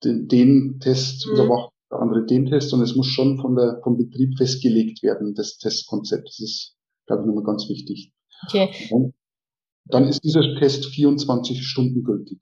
den, 0.03 0.27
den 0.27 0.79
Test 0.79 1.25
mhm. 1.27 1.33
überwacht 1.33 1.75
der 1.91 1.99
andere 1.99 2.25
den 2.25 2.47
Test 2.47 2.73
und 2.73 2.81
es 2.81 2.95
muss 2.95 3.07
schon 3.07 3.39
von 3.39 3.55
der, 3.55 3.79
vom 3.83 3.97
Betrieb 3.97 4.37
festgelegt 4.37 5.03
werden, 5.03 5.33
das 5.35 5.57
Testkonzept. 5.57 6.27
Das 6.27 6.39
ist, 6.39 6.75
glaube 7.05 7.23
ich, 7.23 7.27
nochmal 7.27 7.43
ganz 7.43 7.69
wichtig. 7.69 8.11
Okay. 8.47 8.71
Und 8.91 9.13
dann 9.85 10.07
ist 10.07 10.23
dieser 10.23 10.55
Test 10.55 10.87
24 10.87 11.65
Stunden 11.65 12.03
gültig. 12.03 12.39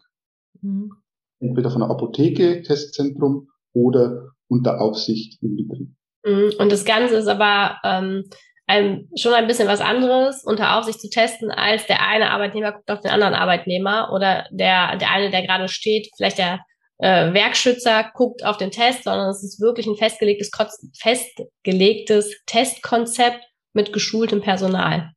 Mhm. 0.62 0.94
Entweder 1.40 1.70
von 1.70 1.82
der 1.82 1.90
Apotheke, 1.90 2.62
Testzentrum 2.62 3.50
oder 3.74 4.32
unter 4.48 4.80
Aufsicht 4.80 5.42
im 5.44 5.56
Betrieb. 5.56 5.90
Mhm. 6.26 6.54
Und 6.58 6.72
das 6.72 6.86
Ganze 6.86 7.16
ist 7.16 7.28
aber 7.28 7.78
ähm, 7.84 8.24
ein, 8.66 9.10
schon 9.18 9.34
ein 9.34 9.48
bisschen 9.48 9.68
was 9.68 9.82
anderes, 9.82 10.44
unter 10.44 10.78
Aufsicht 10.78 11.02
zu 11.02 11.10
testen, 11.10 11.52
als 11.52 11.86
der 11.88 12.08
eine 12.08 12.32
Arbeitnehmer 12.32 12.72
guckt 12.72 12.90
auf 12.90 13.02
den 13.02 13.12
anderen 13.12 13.34
Arbeitnehmer 13.34 14.12
oder 14.14 14.46
der, 14.52 14.98
der 14.98 15.12
eine, 15.12 15.32
der 15.32 15.46
gerade 15.46 15.68
steht, 15.68 16.10
vielleicht 16.16 16.38
der 16.38 16.60
äh, 17.00 17.34
Werkschützer 17.34 18.12
guckt 18.14 18.46
auf 18.46 18.58
den 18.58 18.72
Test, 18.72 19.04
sondern 19.04 19.30
es 19.30 19.44
ist 19.44 19.60
wirklich 19.60 19.88
ein 19.88 19.96
festgelegtes, 19.96 20.50
festgelegtes 20.98 22.36
Testkonzept 22.46 23.44
mit 23.74 23.92
geschultem 23.92 24.42
Personal. 24.42 25.12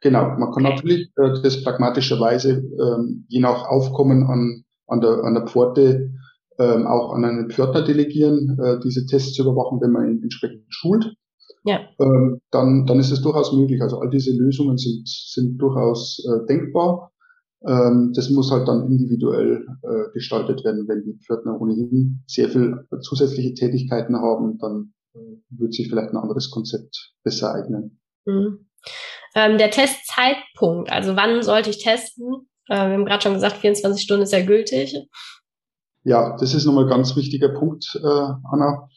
Genau, 0.00 0.22
man 0.38 0.50
kann 0.52 0.64
okay. 0.64 0.74
natürlich 0.74 1.10
äh, 1.18 1.42
das 1.42 1.62
pragmatischerweise 1.62 2.62
ähm, 2.80 3.26
je 3.28 3.40
nach 3.40 3.66
Aufkommen 3.68 4.24
an, 4.24 4.64
an, 4.86 5.00
der, 5.02 5.24
an 5.24 5.34
der 5.34 5.46
Pforte 5.46 6.12
ähm, 6.58 6.86
auch 6.86 7.12
an 7.12 7.24
einen 7.24 7.50
Pförtner 7.50 7.82
delegieren, 7.82 8.58
äh, 8.62 8.78
diese 8.82 9.04
Tests 9.06 9.34
zu 9.34 9.42
überwachen, 9.42 9.80
wenn 9.82 9.92
man 9.92 10.10
ihn 10.10 10.22
entsprechend 10.22 10.64
schult. 10.68 11.14
Ja. 11.64 11.80
Ähm, 11.98 12.40
dann, 12.50 12.86
dann 12.86 12.98
ist 12.98 13.10
es 13.10 13.22
durchaus 13.22 13.52
möglich. 13.52 13.82
Also 13.82 13.98
all 13.98 14.10
diese 14.10 14.32
Lösungen 14.36 14.78
sind, 14.78 15.06
sind 15.06 15.58
durchaus 15.58 16.24
äh, 16.26 16.46
denkbar. 16.46 17.12
Ähm, 17.66 18.12
das 18.14 18.30
muss 18.30 18.50
halt 18.50 18.66
dann 18.68 18.86
individuell 18.86 19.66
äh, 19.82 20.12
gestaltet 20.14 20.64
werden. 20.64 20.88
Wenn 20.88 21.04
die 21.04 21.18
Pförtner 21.18 21.60
ohnehin 21.60 22.22
sehr 22.26 22.48
viel 22.48 22.86
zusätzliche 23.02 23.54
Tätigkeiten 23.54 24.16
haben, 24.16 24.58
dann 24.58 24.94
äh, 25.14 25.18
wird 25.50 25.74
sich 25.74 25.88
vielleicht 25.88 26.10
ein 26.10 26.16
anderes 26.16 26.50
Konzept 26.50 27.12
besser 27.22 27.54
eignen. 27.54 28.00
Mhm. 28.24 28.66
Ähm, 29.34 29.58
der 29.58 29.70
Testzeitpunkt, 29.70 30.90
also 30.90 31.14
wann 31.16 31.42
sollte 31.42 31.70
ich 31.70 31.82
testen? 31.82 32.48
Äh, 32.68 32.74
wir 32.74 32.94
haben 32.94 33.04
gerade 33.04 33.22
schon 33.22 33.34
gesagt, 33.34 33.58
24 33.58 34.02
Stunden 34.02 34.22
ist 34.22 34.32
ja 34.32 34.44
gültig. 34.44 34.96
Ja, 36.02 36.36
das 36.38 36.54
ist 36.54 36.64
nochmal 36.64 36.84
ein 36.84 36.90
ganz 36.90 37.14
wichtiger 37.14 37.50
Punkt, 37.50 38.00
äh, 38.02 38.06
Anna. 38.50 38.88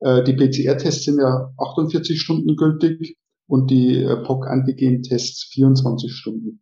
Äh, 0.00 0.22
die 0.24 0.34
PCR-Tests 0.34 1.04
sind 1.04 1.18
ja 1.20 1.52
48 1.58 2.20
Stunden 2.20 2.56
gültig. 2.56 3.16
und 3.48 3.70
die 3.70 4.02
äh, 4.02 4.22
POC-Antigen-Tests 4.24 5.48
24 5.52 6.12
Stunden. 6.12 6.60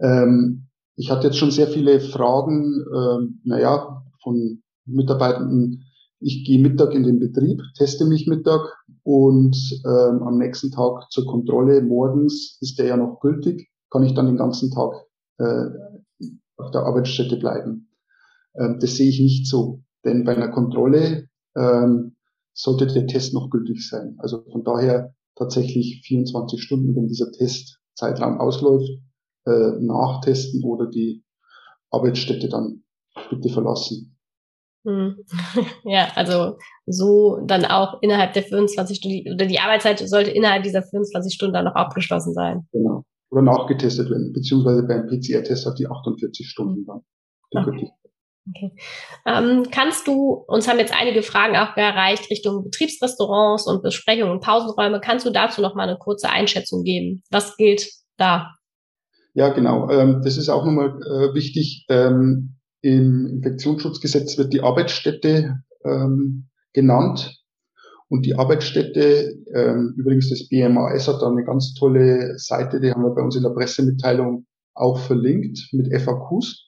Ähm, 0.00 0.68
ich 0.96 1.10
hatte 1.10 1.26
jetzt 1.26 1.36
schon 1.36 1.50
sehr 1.50 1.68
viele 1.68 2.00
Fragen, 2.00 2.84
ähm, 2.94 3.40
naja, 3.44 4.02
von 4.22 4.62
Mitarbeitenden, 4.86 5.84
ich 6.20 6.44
gehe 6.46 6.58
Mittag 6.58 6.94
in 6.94 7.04
den 7.04 7.18
Betrieb, 7.18 7.60
teste 7.76 8.06
mich 8.06 8.26
Mittag 8.26 8.62
und 9.02 9.56
ähm, 9.84 10.22
am 10.22 10.38
nächsten 10.38 10.70
Tag 10.70 11.10
zur 11.10 11.26
Kontrolle 11.26 11.82
morgens 11.82 12.56
ist 12.62 12.78
der 12.78 12.86
ja 12.86 12.96
noch 12.96 13.20
gültig, 13.20 13.68
kann 13.90 14.02
ich 14.02 14.14
dann 14.14 14.26
den 14.26 14.38
ganzen 14.38 14.70
Tag 14.70 14.94
äh, 15.38 15.66
auf 16.56 16.70
der 16.70 16.82
Arbeitsstätte 16.82 17.36
bleiben. 17.36 17.90
Ähm, 18.58 18.78
das 18.80 18.96
sehe 18.96 19.10
ich 19.10 19.20
nicht 19.20 19.46
so, 19.46 19.82
denn 20.04 20.24
bei 20.24 20.34
einer 20.34 20.48
Kontrolle 20.48 21.28
ähm, 21.54 22.15
sollte 22.56 22.86
der 22.86 23.06
Test 23.06 23.34
noch 23.34 23.50
gültig 23.50 23.86
sein. 23.88 24.16
Also 24.18 24.42
von 24.50 24.64
daher 24.64 25.14
tatsächlich 25.36 26.02
24 26.06 26.60
Stunden, 26.60 26.96
wenn 26.96 27.06
dieser 27.06 27.30
Testzeitraum 27.30 28.40
ausläuft, 28.40 28.90
äh, 29.46 29.72
nachtesten 29.78 30.64
oder 30.64 30.86
die 30.86 31.22
Arbeitsstätte 31.90 32.48
dann 32.48 32.82
bitte 33.30 33.50
verlassen. 33.50 34.16
Hm. 34.84 35.16
Ja, 35.84 36.08
also 36.14 36.56
so 36.86 37.40
dann 37.46 37.64
auch 37.64 38.00
innerhalb 38.02 38.32
der 38.32 38.42
24 38.42 38.96
Stunden, 38.96 39.34
oder 39.34 39.46
die 39.46 39.58
Arbeitszeit 39.58 39.98
sollte 40.08 40.30
innerhalb 40.30 40.62
dieser 40.62 40.82
24 40.82 41.34
Stunden 41.34 41.54
dann 41.54 41.66
noch 41.66 41.74
abgeschlossen 41.74 42.32
sein. 42.32 42.66
Genau. 42.72 43.04
Oder 43.30 43.42
nachgetestet 43.42 44.08
werden, 44.08 44.32
beziehungsweise 44.32 44.86
beim 44.86 45.06
PCR-Test 45.08 45.66
auf 45.66 45.74
die 45.74 45.86
48 45.86 46.48
Stunden 46.48 46.86
dann. 46.86 47.00
Okay. 47.50 47.90
Okay. 48.48 48.72
Ähm, 49.26 49.66
kannst 49.72 50.06
du, 50.06 50.44
uns 50.46 50.68
haben 50.68 50.78
jetzt 50.78 50.94
einige 50.94 51.22
Fragen 51.22 51.56
auch 51.56 51.76
erreicht 51.76 52.30
Richtung 52.30 52.62
Betriebsrestaurants 52.62 53.66
und 53.66 53.82
Besprechungen 53.82 54.32
und 54.32 54.42
Pausenräume. 54.42 55.00
Kannst 55.00 55.26
du 55.26 55.30
dazu 55.30 55.60
noch 55.60 55.74
mal 55.74 55.88
eine 55.88 55.98
kurze 55.98 56.30
Einschätzung 56.30 56.84
geben? 56.84 57.22
Was 57.30 57.56
gilt 57.56 57.88
da? 58.16 58.54
Ja, 59.34 59.48
genau. 59.48 59.90
Ähm, 59.90 60.22
das 60.22 60.36
ist 60.36 60.48
auch 60.48 60.64
nochmal 60.64 60.98
äh, 61.02 61.34
wichtig. 61.34 61.86
Ähm, 61.88 62.56
Im 62.82 63.26
Infektionsschutzgesetz 63.26 64.38
wird 64.38 64.52
die 64.52 64.62
Arbeitsstätte 64.62 65.56
ähm, 65.84 66.48
genannt. 66.72 67.36
Und 68.08 68.24
die 68.24 68.36
Arbeitsstätte, 68.36 69.34
ähm, 69.52 69.94
übrigens 69.96 70.30
das 70.30 70.48
BMAS 70.48 71.08
hat 71.08 71.20
da 71.20 71.28
eine 71.28 71.44
ganz 71.44 71.74
tolle 71.74 72.38
Seite, 72.38 72.80
die 72.80 72.92
haben 72.92 73.02
wir 73.02 73.14
bei 73.14 73.22
uns 73.22 73.34
in 73.34 73.42
der 73.42 73.50
Pressemitteilung 73.50 74.46
auch 74.74 74.98
verlinkt 75.00 75.68
mit 75.72 75.92
FAQs. 75.92 76.65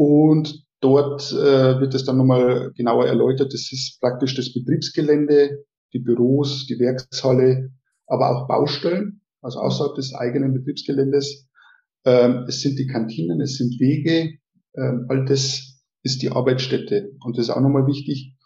Und 0.00 0.64
dort 0.80 1.30
äh, 1.30 1.78
wird 1.78 1.94
es 1.94 2.06
dann 2.06 2.16
nochmal 2.16 2.72
genauer 2.74 3.06
erläutert. 3.06 3.52
Das 3.52 3.70
ist 3.70 3.98
praktisch 4.00 4.34
das 4.34 4.54
Betriebsgelände, 4.54 5.66
die 5.92 5.98
Büros, 5.98 6.64
die 6.66 6.78
Werkshalle, 6.78 7.68
aber 8.06 8.30
auch 8.30 8.48
Baustellen, 8.48 9.20
also 9.42 9.58
außerhalb 9.60 9.94
des 9.96 10.14
eigenen 10.14 10.54
Betriebsgeländes. 10.54 11.46
Ähm, 12.06 12.46
es 12.48 12.62
sind 12.62 12.78
die 12.78 12.86
Kantinen, 12.86 13.42
es 13.42 13.58
sind 13.58 13.78
Wege, 13.78 14.38
ähm, 14.74 15.04
all 15.10 15.26
das 15.26 15.82
ist 16.02 16.22
die 16.22 16.30
Arbeitsstätte. 16.30 17.10
Und 17.22 17.36
das 17.36 17.48
ist 17.48 17.50
auch 17.50 17.60
nochmal 17.60 17.86
wichtig, 17.86 18.38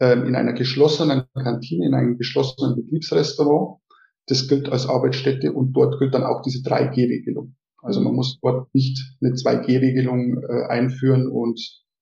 ähm, 0.00 0.26
in 0.26 0.36
einer 0.36 0.52
geschlossenen 0.52 1.22
Kantine, 1.32 1.86
in 1.86 1.94
einem 1.94 2.18
geschlossenen 2.18 2.76
Betriebsrestaurant, 2.76 3.80
das 4.26 4.46
gilt 4.46 4.68
als 4.68 4.86
Arbeitsstätte 4.86 5.54
und 5.54 5.72
dort 5.72 5.98
gilt 6.00 6.12
dann 6.12 6.24
auch 6.24 6.42
diese 6.42 6.58
3G-Regelung. 6.58 7.56
Also 7.82 8.00
man 8.00 8.14
muss 8.14 8.38
dort 8.40 8.72
nicht 8.74 8.98
eine 9.20 9.34
2G-Regelung 9.34 10.42
äh, 10.42 10.66
einführen 10.68 11.28
und 11.28 11.60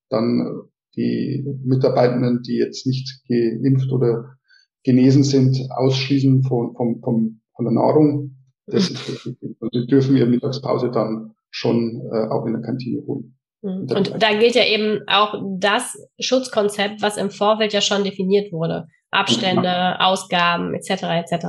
dann 0.09 0.39
äh, 0.39 0.69
die 0.95 1.45
Mitarbeitenden, 1.63 2.41
die 2.41 2.57
jetzt 2.57 2.87
nicht 2.87 3.21
geimpft 3.27 3.91
oder 3.91 4.37
genesen 4.83 5.23
sind, 5.23 5.69
ausschließen 5.69 6.43
von, 6.43 6.75
von, 6.75 7.01
von, 7.01 7.41
von 7.55 7.65
der 7.65 7.73
Nahrung. 7.73 8.35
Das 8.65 8.89
ist 8.89 9.25
wichtig. 9.25 9.37
Und 9.59 9.73
die 9.73 9.85
dürfen 9.85 10.17
ihre 10.17 10.27
Mittagspause 10.27 10.89
dann 10.91 11.33
schon 11.51 12.01
äh, 12.11 12.27
auch 12.29 12.45
in 12.45 12.53
der 12.53 12.61
Kantine 12.61 13.05
holen. 13.05 13.37
Mhm. 13.61 13.87
Und 13.95 14.21
da 14.21 14.37
gilt 14.37 14.55
ja 14.55 14.65
eben 14.65 15.01
auch 15.07 15.41
das 15.59 15.97
Schutzkonzept, 16.19 17.01
was 17.01 17.17
im 17.17 17.29
Vorfeld 17.29 17.73
ja 17.73 17.81
schon 17.81 18.03
definiert 18.03 18.51
wurde. 18.51 18.87
Abstände. 19.11 19.99
Ausgaben 19.99 20.73
etc. 20.73 21.03
etc. 21.03 21.45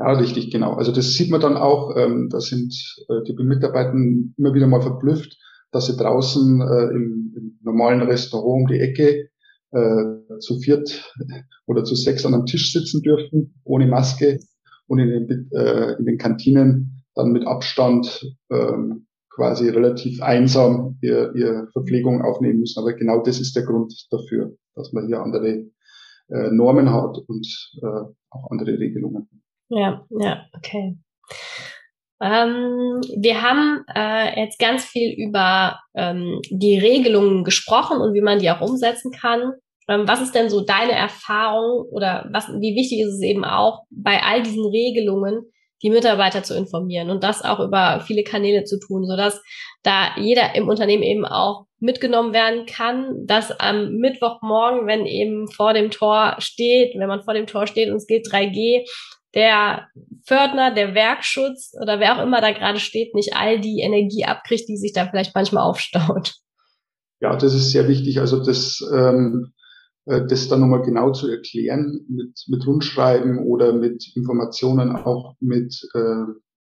Ja, 0.00 0.12
richtig, 0.12 0.50
genau. 0.50 0.72
Also 0.74 0.92
das 0.92 1.12
sieht 1.12 1.30
man 1.30 1.42
dann 1.42 1.58
auch, 1.58 1.94
ähm, 1.94 2.30
da 2.30 2.40
sind 2.40 2.74
äh, 3.10 3.22
die 3.26 3.34
Mitarbeiter 3.34 3.92
immer 3.92 4.54
wieder 4.54 4.66
mal 4.66 4.80
verblüfft, 4.80 5.36
dass 5.72 5.86
sie 5.86 5.96
draußen 5.96 6.62
äh, 6.62 6.84
im, 6.94 7.34
im 7.36 7.58
normalen 7.62 8.00
Restaurant 8.00 8.62
um 8.62 8.66
die 8.66 8.80
Ecke 8.80 9.28
äh, 9.72 10.38
zu 10.38 10.58
viert 10.58 11.12
oder 11.66 11.84
zu 11.84 11.94
sechs 11.94 12.24
an 12.24 12.32
einem 12.32 12.46
Tisch 12.46 12.72
sitzen 12.72 13.02
dürfen, 13.02 13.60
ohne 13.64 13.86
Maske 13.86 14.38
und 14.86 15.00
in 15.00 15.28
den, 15.28 15.50
äh, 15.52 15.96
in 15.98 16.06
den 16.06 16.16
Kantinen 16.16 17.04
dann 17.14 17.32
mit 17.32 17.46
Abstand 17.46 18.24
ähm, 18.50 19.06
quasi 19.28 19.68
relativ 19.68 20.22
einsam 20.22 20.96
ihr, 21.02 21.34
ihr 21.34 21.68
Verpflegung 21.74 22.22
aufnehmen 22.22 22.60
müssen. 22.60 22.80
Aber 22.80 22.94
genau 22.94 23.22
das 23.22 23.38
ist 23.38 23.54
der 23.54 23.64
Grund 23.64 23.92
dafür, 24.10 24.56
dass 24.74 24.94
man 24.94 25.08
hier 25.08 25.20
andere 25.20 25.66
äh, 26.28 26.50
Normen 26.52 26.90
hat 26.90 27.18
und 27.28 27.46
äh, 27.82 27.86
auch 28.30 28.50
andere 28.50 28.78
Regelungen. 28.78 29.28
Ja, 29.70 30.04
ja, 30.10 30.46
okay. 30.56 30.96
Ähm, 32.22 33.00
wir 33.16 33.40
haben 33.40 33.84
äh, 33.94 34.40
jetzt 34.42 34.58
ganz 34.58 34.84
viel 34.84 35.14
über 35.16 35.78
ähm, 35.94 36.40
die 36.50 36.78
Regelungen 36.78 37.44
gesprochen 37.44 37.98
und 37.98 38.12
wie 38.12 38.20
man 38.20 38.40
die 38.40 38.50
auch 38.50 38.60
umsetzen 38.60 39.10
kann. 39.10 39.54
Ähm, 39.88 40.06
was 40.06 40.20
ist 40.20 40.34
denn 40.34 40.50
so 40.50 40.60
deine 40.60 40.92
Erfahrung 40.92 41.86
oder 41.90 42.28
was, 42.30 42.48
wie 42.48 42.76
wichtig 42.76 43.00
ist 43.00 43.14
es 43.14 43.22
eben 43.22 43.44
auch 43.44 43.84
bei 43.90 44.22
all 44.22 44.42
diesen 44.42 44.66
Regelungen, 44.66 45.50
die 45.82 45.88
Mitarbeiter 45.88 46.42
zu 46.42 46.54
informieren 46.54 47.08
und 47.08 47.24
das 47.24 47.42
auch 47.42 47.58
über 47.60 48.00
viele 48.06 48.22
Kanäle 48.22 48.64
zu 48.64 48.78
tun, 48.78 49.06
sodass 49.06 49.40
da 49.82 50.10
jeder 50.18 50.54
im 50.54 50.68
Unternehmen 50.68 51.02
eben 51.02 51.24
auch 51.24 51.64
mitgenommen 51.78 52.34
werden 52.34 52.66
kann, 52.66 53.26
dass 53.26 53.50
am 53.58 53.94
Mittwochmorgen, 53.94 54.86
wenn 54.86 55.06
eben 55.06 55.50
vor 55.50 55.72
dem 55.72 55.90
Tor 55.90 56.36
steht, 56.38 56.94
wenn 56.98 57.08
man 57.08 57.22
vor 57.22 57.32
dem 57.32 57.46
Tor 57.46 57.66
steht 57.66 57.88
und 57.88 57.96
es 57.96 58.06
gilt 58.06 58.26
3G, 58.26 58.84
der 59.34 59.88
Fördner, 60.24 60.74
der 60.74 60.94
Werkschutz 60.94 61.72
oder 61.80 62.00
wer 62.00 62.18
auch 62.18 62.22
immer 62.22 62.40
da 62.40 62.52
gerade 62.52 62.80
steht, 62.80 63.14
nicht 63.14 63.34
all 63.34 63.60
die 63.60 63.80
Energie 63.80 64.24
abkriegt, 64.24 64.68
die 64.68 64.76
sich 64.76 64.92
da 64.92 65.06
vielleicht 65.06 65.34
manchmal 65.34 65.64
aufstaut. 65.64 66.34
Ja, 67.20 67.36
das 67.36 67.54
ist 67.54 67.70
sehr 67.70 67.86
wichtig. 67.88 68.18
Also 68.18 68.42
das, 68.42 68.80
ähm, 68.92 69.52
äh, 70.06 70.26
das 70.26 70.48
dann 70.48 70.60
nochmal 70.60 70.82
genau 70.82 71.12
zu 71.12 71.28
erklären 71.28 72.06
mit, 72.08 72.44
mit 72.48 72.66
Rundschreiben 72.66 73.46
oder 73.46 73.72
mit 73.72 74.04
Informationen, 74.16 74.96
auch 74.96 75.36
mit 75.40 75.80
äh, 75.94 76.24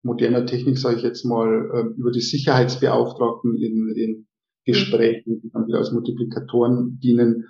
moderner 0.02 0.46
Technik, 0.46 0.78
sage 0.78 0.96
ich 0.96 1.02
jetzt 1.02 1.24
mal, 1.24 1.70
äh, 1.72 1.98
über 1.98 2.10
die 2.10 2.20
Sicherheitsbeauftragten 2.20 3.56
in, 3.56 3.94
in 3.96 4.26
Gesprächen, 4.66 5.40
die 5.42 5.50
dann 5.50 5.66
wieder 5.66 5.78
als 5.78 5.92
Multiplikatoren 5.92 6.98
dienen, 7.00 7.48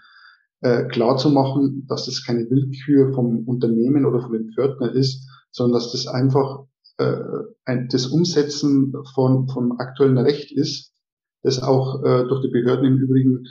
äh, 0.65 0.85
klar 0.89 1.19
zu 1.19 1.29
machen, 1.29 1.87
dass 1.89 2.07
das 2.07 2.25
keine 2.25 2.49
Willkür 2.49 3.13
vom 3.13 3.47
Unternehmen 3.47 4.07
oder 4.07 4.23
von 4.23 4.33
dem 4.33 4.51
Pförtner 4.51 4.93
ist, 4.93 5.29
sondern 5.53 5.79
dass 5.79 5.93
das 5.93 6.07
einfach 6.07 6.65
äh, 6.97 7.17
ein, 7.67 7.89
das 7.91 8.07
Umsetzen 8.07 8.95
von, 9.15 9.47
vom 9.49 9.79
aktuellen 9.79 10.17
Recht 10.17 10.53
ist, 10.53 10.93
das 11.43 11.63
auch 11.63 12.03
äh, 12.03 12.27
durch 12.27 12.41
die 12.41 12.49
Behörden 12.49 12.87
im 12.87 12.97
Übrigen 12.97 13.45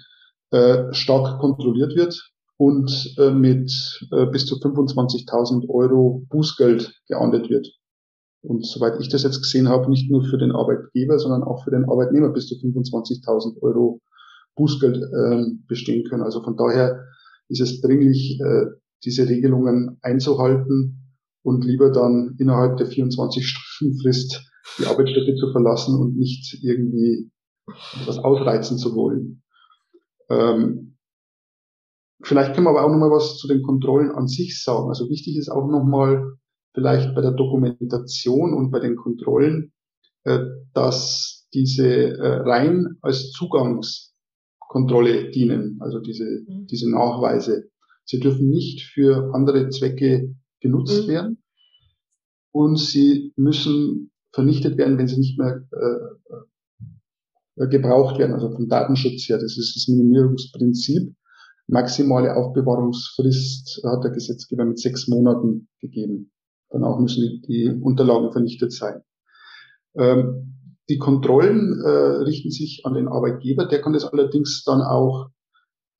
äh, 0.49 0.91
stark 0.91 1.39
kontrolliert 1.39 1.95
wird 1.95 2.31
und 2.57 3.13
äh, 3.19 3.29
mit 3.29 3.71
äh, 4.11 4.25
bis 4.25 4.47
zu 4.47 4.55
25.000 4.55 5.69
Euro 5.69 6.25
Bußgeld 6.29 6.99
geahndet 7.07 7.47
wird. 7.47 7.67
Und 8.41 8.65
soweit 8.65 8.99
ich 8.99 9.09
das 9.09 9.21
jetzt 9.21 9.39
gesehen 9.39 9.69
habe, 9.69 9.87
nicht 9.87 10.09
nur 10.09 10.23
für 10.23 10.39
den 10.39 10.51
Arbeitgeber, 10.51 11.19
sondern 11.19 11.43
auch 11.43 11.63
für 11.63 11.71
den 11.71 11.85
Arbeitnehmer 11.87 12.29
bis 12.29 12.47
zu 12.47 12.55
25.000 12.55 13.61
Euro 13.61 14.01
Bußgeld 14.55 14.97
äh, 14.97 15.45
bestehen 15.67 16.03
können. 16.09 16.23
Also 16.23 16.43
von 16.43 16.57
daher 16.57 17.05
ist 17.49 17.61
es 17.61 17.81
dringlich, 17.81 18.39
äh, 18.39 18.65
diese 19.03 19.27
Regelungen 19.27 19.97
einzuhalten 20.01 21.13
und 21.43 21.65
lieber 21.65 21.91
dann 21.91 22.35
innerhalb 22.39 22.77
der 22.77 22.87
24-Stunden-Frist 22.87 24.49
die 24.79 24.85
Arbeitsstätte 24.85 25.35
zu 25.35 25.51
verlassen 25.51 25.99
und 25.99 26.17
nicht 26.17 26.57
irgendwie 26.63 27.29
etwas 27.99 28.17
ausreizen 28.17 28.77
zu 28.77 28.95
wollen. 28.95 29.43
Ähm, 30.29 30.97
vielleicht 32.23 32.53
können 32.53 32.65
wir 32.65 32.71
aber 32.71 32.85
auch 32.85 32.91
nochmal 32.91 33.11
was 33.11 33.37
zu 33.37 33.47
den 33.47 33.61
Kontrollen 33.61 34.11
an 34.11 34.27
sich 34.27 34.63
sagen. 34.63 34.87
Also 34.87 35.09
wichtig 35.09 35.37
ist 35.37 35.49
auch 35.49 35.67
nochmal 35.67 36.37
vielleicht 36.73 37.13
bei 37.13 37.21
der 37.21 37.31
Dokumentation 37.31 38.53
und 38.53 38.71
bei 38.71 38.79
den 38.79 38.95
Kontrollen, 38.95 39.73
äh, 40.23 40.39
dass 40.73 41.47
diese 41.53 41.87
äh, 41.87 42.35
rein 42.41 42.97
als 43.01 43.31
Zugangs 43.31 44.12
Kontrolle 44.73 45.29
dienen, 45.29 45.77
also 45.81 45.99
diese, 45.99 46.25
mhm. 46.25 46.65
diese 46.65 46.89
Nachweise. 46.89 47.69
Sie 48.05 48.19
dürfen 48.19 48.49
nicht 48.49 48.81
für 48.81 49.31
andere 49.35 49.69
Zwecke 49.69 50.35
genutzt 50.61 51.03
mhm. 51.03 51.11
werden 51.11 51.43
und 52.51 52.79
sie 52.79 53.33
müssen 53.35 54.11
vernichtet 54.31 54.79
werden, 54.79 54.97
wenn 54.97 55.07
sie 55.07 55.19
nicht 55.19 55.37
mehr 55.37 55.63
äh, 55.71 57.63
äh, 57.63 57.67
gebraucht 57.67 58.17
werden, 58.17 58.33
also 58.33 58.49
vom 58.49 58.67
Datenschutz 58.67 59.29
her. 59.29 59.37
Das 59.37 59.59
ist 59.59 59.75
das 59.75 59.87
Minimierungsprinzip. 59.87 61.13
Maximale 61.67 62.35
Aufbewahrungsfrist 62.35 63.83
hat 63.85 64.03
der 64.03 64.11
Gesetzgeber 64.11 64.65
mit 64.65 64.79
sechs 64.79 65.07
Monaten 65.07 65.69
gegeben. 65.81 66.31
Dann 66.71 66.83
auch 66.83 66.99
müssen 66.99 67.21
die, 67.21 67.41
die 67.47 67.69
Unterlagen 67.69 68.31
vernichtet 68.31 68.73
sein. 68.73 69.03
Ähm, 69.95 70.62
die 70.89 70.97
Kontrollen 70.97 71.81
äh, 71.81 71.89
richten 72.23 72.51
sich 72.51 72.81
an 72.83 72.93
den 72.93 73.07
Arbeitgeber, 73.07 73.65
der 73.65 73.81
kann 73.81 73.93
das 73.93 74.05
allerdings 74.05 74.63
dann 74.65 74.81
auch 74.81 75.29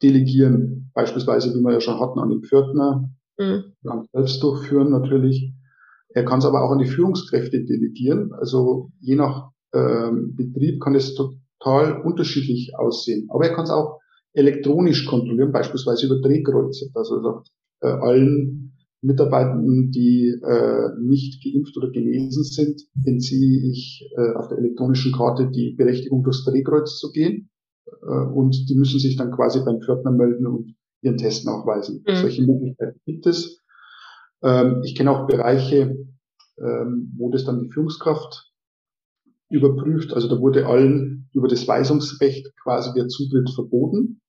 delegieren, 0.02 0.92
beispielsweise, 0.94 1.54
wie 1.54 1.62
wir 1.62 1.72
ja 1.72 1.80
schon 1.80 2.00
hatten, 2.00 2.20
an 2.20 2.30
den 2.30 2.44
Pförtner, 2.44 3.10
mhm. 3.38 3.64
kann 3.86 4.08
selbst 4.12 4.44
durchführen 4.44 4.92
natürlich. 4.92 5.54
Er 6.10 6.26
kann 6.26 6.40
es 6.40 6.46
aber 6.46 6.64
auch 6.64 6.72
an 6.72 6.80
die 6.80 6.88
Führungskräfte 6.88 7.64
delegieren. 7.64 8.34
Also 8.34 8.92
je 9.00 9.16
nach 9.16 9.50
ähm, 9.74 10.36
Betrieb 10.36 10.82
kann 10.82 10.96
es 10.96 11.16
total 11.16 12.02
unterschiedlich 12.02 12.74
aussehen. 12.78 13.28
Aber 13.32 13.48
er 13.48 13.56
kann 13.56 13.64
es 13.64 13.72
auch 13.72 14.00
elektronisch 14.34 15.06
kontrollieren, 15.08 15.52
beispielsweise 15.52 16.06
über 16.08 16.22
Drehkreuze. 16.22 16.90
Also 16.94 17.22
sagt 17.22 17.50
äh, 17.82 17.88
allen 17.88 18.74
Mitarbeitenden, 19.04 19.92
die 19.92 20.30
äh, 20.30 20.90
nicht 21.02 21.44
geimpft 21.44 21.76
oder 21.78 21.92
genesen 21.92 22.44
sind, 22.44 22.82
entziehe 23.06 23.70
ich 23.70 24.10
äh, 24.16 24.34
auf 24.36 24.48
der 24.48 24.58
elektronischen 24.58 25.12
Karte 25.12 25.50
die 25.52 25.76
Berechtigung, 25.78 26.24
durchs 26.24 26.46
Drehkreuz 26.46 26.98
zu 26.98 27.12
gehen. 27.12 27.50
Äh, 27.86 28.26
und 28.34 28.70
die 28.70 28.76
müssen 28.76 29.00
sich 29.00 29.18
dann 29.18 29.32
quasi 29.32 29.60
beim 29.64 29.82
Pförtner 29.82 30.12
melden 30.12 30.48
und 30.48 30.76
ihren 31.02 31.18
Test 31.18 31.46
nachweisen. 31.46 32.04
Mhm. 32.08 32.16
Solche 32.16 32.44
Möglichkeiten 32.44 33.00
gibt 33.06 33.26
es. 33.28 33.62
Ähm, 34.42 34.82
ich 34.84 34.96
kenne 34.96 35.12
auch 35.12 35.28
Bereiche, 35.28 35.98
ähm, 36.58 37.14
wo 37.18 37.30
das 37.30 37.44
dann 37.44 37.60
die 37.60 37.70
Führungskraft 37.72 38.52
überprüft. 39.50 40.14
Also 40.14 40.30
da 40.30 40.40
wurde 40.40 40.66
allen 40.66 41.30
über 41.34 41.48
das 41.48 41.68
Weisungsrecht 41.68 42.56
quasi 42.62 42.94
der 42.94 43.08
Zutritt 43.08 43.50
verboten, 43.50 44.22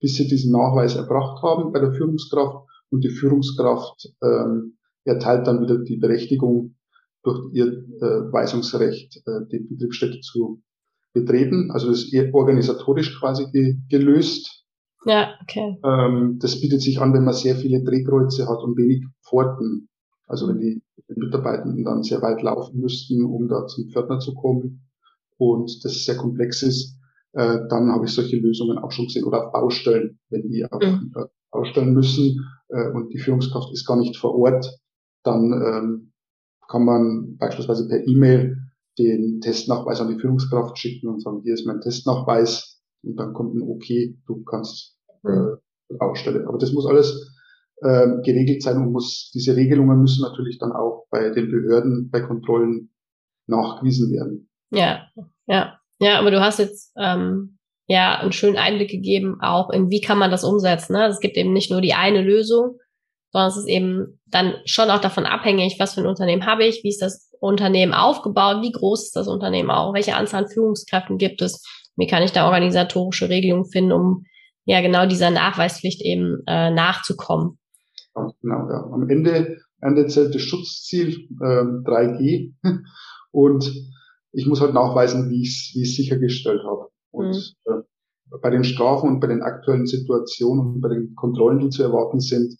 bis 0.00 0.16
sie 0.16 0.26
diesen 0.26 0.52
Nachweis 0.52 0.96
erbracht 0.96 1.42
haben 1.42 1.72
bei 1.72 1.80
der 1.80 1.92
Führungskraft. 1.92 2.66
Und 2.90 3.04
die 3.04 3.10
Führungskraft 3.10 4.08
ähm, 4.22 4.76
erteilt 5.04 5.46
dann 5.46 5.62
wieder 5.62 5.78
die 5.78 5.96
Berechtigung, 5.96 6.74
durch 7.24 7.52
ihr 7.52 7.66
äh, 7.66 8.32
Weisungsrecht 8.32 9.22
äh, 9.26 9.46
die 9.50 9.58
Betriebsstätte 9.58 10.20
zu 10.20 10.62
betreten. 11.12 11.70
Also 11.70 11.88
das 11.88 12.04
ist 12.04 12.34
organisatorisch 12.34 13.18
quasi 13.18 13.50
ge 13.50 13.78
gelöst. 13.88 14.64
Ja, 15.06 15.34
okay. 15.42 15.76
Ähm, 15.84 16.38
das 16.40 16.60
bietet 16.60 16.82
sich 16.82 17.00
an, 17.00 17.12
wenn 17.12 17.24
man 17.24 17.34
sehr 17.34 17.56
viele 17.56 17.82
Drehkreuze 17.82 18.48
hat 18.48 18.58
und 18.58 18.76
wenig 18.76 19.04
Pforten. 19.22 19.88
Also 20.26 20.48
wenn 20.48 20.58
die 20.58 20.82
Mitarbeitenden 21.08 21.84
dann 21.84 22.02
sehr 22.02 22.22
weit 22.22 22.42
laufen 22.42 22.80
müssten, 22.80 23.24
um 23.24 23.48
da 23.48 23.66
zum 23.66 23.88
Pförtner 23.88 24.18
zu 24.18 24.34
kommen 24.34 24.86
und 25.36 25.84
das 25.84 26.04
sehr 26.04 26.16
komplex 26.16 26.62
ist, 26.62 26.98
äh, 27.32 27.58
dann 27.68 27.90
habe 27.90 28.06
ich 28.06 28.12
solche 28.12 28.36
Lösungen 28.36 28.78
auch 28.78 28.92
schon 28.92 29.06
gesehen. 29.06 29.24
Oder 29.24 29.46
auf 29.46 29.52
Baustellen, 29.52 30.18
wenn 30.30 30.48
die 30.48 30.64
auf 30.64 30.82
mhm. 30.82 31.12
Baustellen 31.50 31.92
müssen 31.92 32.40
äh, 32.74 32.90
und 32.90 33.12
die 33.12 33.18
Führungskraft 33.18 33.72
ist 33.72 33.86
gar 33.86 33.96
nicht 33.96 34.16
vor 34.16 34.34
Ort, 34.34 34.78
dann 35.22 35.52
ähm, 35.52 36.12
kann 36.68 36.84
man 36.84 37.36
beispielsweise 37.38 37.88
per 37.88 38.06
E-Mail 38.06 38.58
den 38.98 39.40
Testnachweis 39.40 40.00
an 40.00 40.08
die 40.08 40.20
Führungskraft 40.20 40.78
schicken 40.78 41.08
und 41.08 41.22
sagen, 41.22 41.40
hier 41.42 41.54
ist 41.54 41.66
mein 41.66 41.80
Testnachweis 41.80 42.82
und 43.02 43.16
dann 43.16 43.32
kommt 43.32 43.54
ein 43.54 43.62
Okay, 43.62 44.18
du 44.26 44.42
kannst 44.44 44.96
äh, 45.24 45.30
mhm. 45.30 45.58
Baustelle. 45.98 46.46
Aber 46.46 46.58
das 46.58 46.72
muss 46.72 46.86
alles 46.86 47.34
äh, 47.82 48.06
geregelt 48.22 48.62
sein 48.62 48.78
und 48.78 48.92
muss, 48.92 49.30
diese 49.34 49.56
Regelungen 49.56 50.00
müssen 50.00 50.22
natürlich 50.22 50.58
dann 50.58 50.72
auch 50.72 51.06
bei 51.10 51.30
den 51.30 51.50
Behörden, 51.50 52.10
bei 52.10 52.20
Kontrollen 52.20 52.90
nachgewiesen 53.46 54.12
werden. 54.12 54.48
Ja, 54.70 55.08
ja, 55.46 55.78
ja, 56.00 56.18
aber 56.18 56.30
du 56.30 56.40
hast 56.40 56.58
jetzt 56.58 56.92
ähm, 56.96 57.53
ja 57.86 58.18
einen 58.18 58.32
schönen 58.32 58.56
Einblick 58.56 58.90
gegeben, 58.90 59.38
auch 59.40 59.70
in 59.70 59.90
wie 59.90 60.00
kann 60.00 60.18
man 60.18 60.30
das 60.30 60.44
umsetzen. 60.44 60.94
Ne? 60.94 61.06
Es 61.06 61.20
gibt 61.20 61.36
eben 61.36 61.52
nicht 61.52 61.70
nur 61.70 61.80
die 61.80 61.94
eine 61.94 62.22
Lösung, 62.22 62.78
sondern 63.30 63.50
es 63.50 63.56
ist 63.56 63.68
eben 63.68 64.20
dann 64.26 64.54
schon 64.64 64.90
auch 64.90 65.00
davon 65.00 65.26
abhängig, 65.26 65.76
was 65.78 65.94
für 65.94 66.00
ein 66.00 66.06
Unternehmen 66.06 66.46
habe 66.46 66.64
ich, 66.64 66.82
wie 66.82 66.88
ist 66.88 67.02
das 67.02 67.30
Unternehmen 67.40 67.92
aufgebaut, 67.92 68.62
wie 68.62 68.72
groß 68.72 69.04
ist 69.04 69.16
das 69.16 69.28
Unternehmen 69.28 69.70
auch, 69.70 69.92
welche 69.92 70.16
Anzahl 70.16 70.44
an 70.44 70.50
Führungskräften 70.50 71.18
gibt 71.18 71.42
es, 71.42 71.62
wie 71.96 72.06
kann 72.06 72.22
ich 72.22 72.32
da 72.32 72.46
organisatorische 72.46 73.28
Regelungen 73.28 73.66
finden, 73.66 73.92
um 73.92 74.24
ja 74.64 74.80
genau 74.80 75.06
dieser 75.06 75.30
Nachweispflicht 75.30 76.00
eben 76.00 76.42
äh, 76.46 76.70
nachzukommen. 76.70 77.58
Genau, 78.14 78.68
ja. 78.70 78.88
Am 78.92 79.08
Ende, 79.10 79.58
Ende 79.80 80.06
zählt 80.06 80.34
das 80.34 80.42
Schutzziel 80.42 81.28
äh, 81.42 81.64
3G 81.84 82.54
und 83.30 83.70
ich 84.32 84.46
muss 84.46 84.60
halt 84.60 84.74
nachweisen, 84.74 85.30
wie 85.30 85.42
ich 85.42 85.48
es 85.48 85.74
wie 85.74 85.82
ich 85.82 85.96
sichergestellt 85.96 86.62
habe. 86.64 86.88
Und 87.14 87.56
mhm. 87.66 87.72
äh, 87.72 88.38
bei 88.42 88.50
den 88.50 88.64
Strafen 88.64 89.08
und 89.08 89.20
bei 89.20 89.28
den 89.28 89.42
aktuellen 89.42 89.86
Situationen 89.86 90.74
und 90.74 90.80
bei 90.80 90.88
den 90.88 91.14
Kontrollen, 91.14 91.60
die 91.60 91.70
zu 91.70 91.82
erwarten 91.82 92.20
sind, 92.20 92.56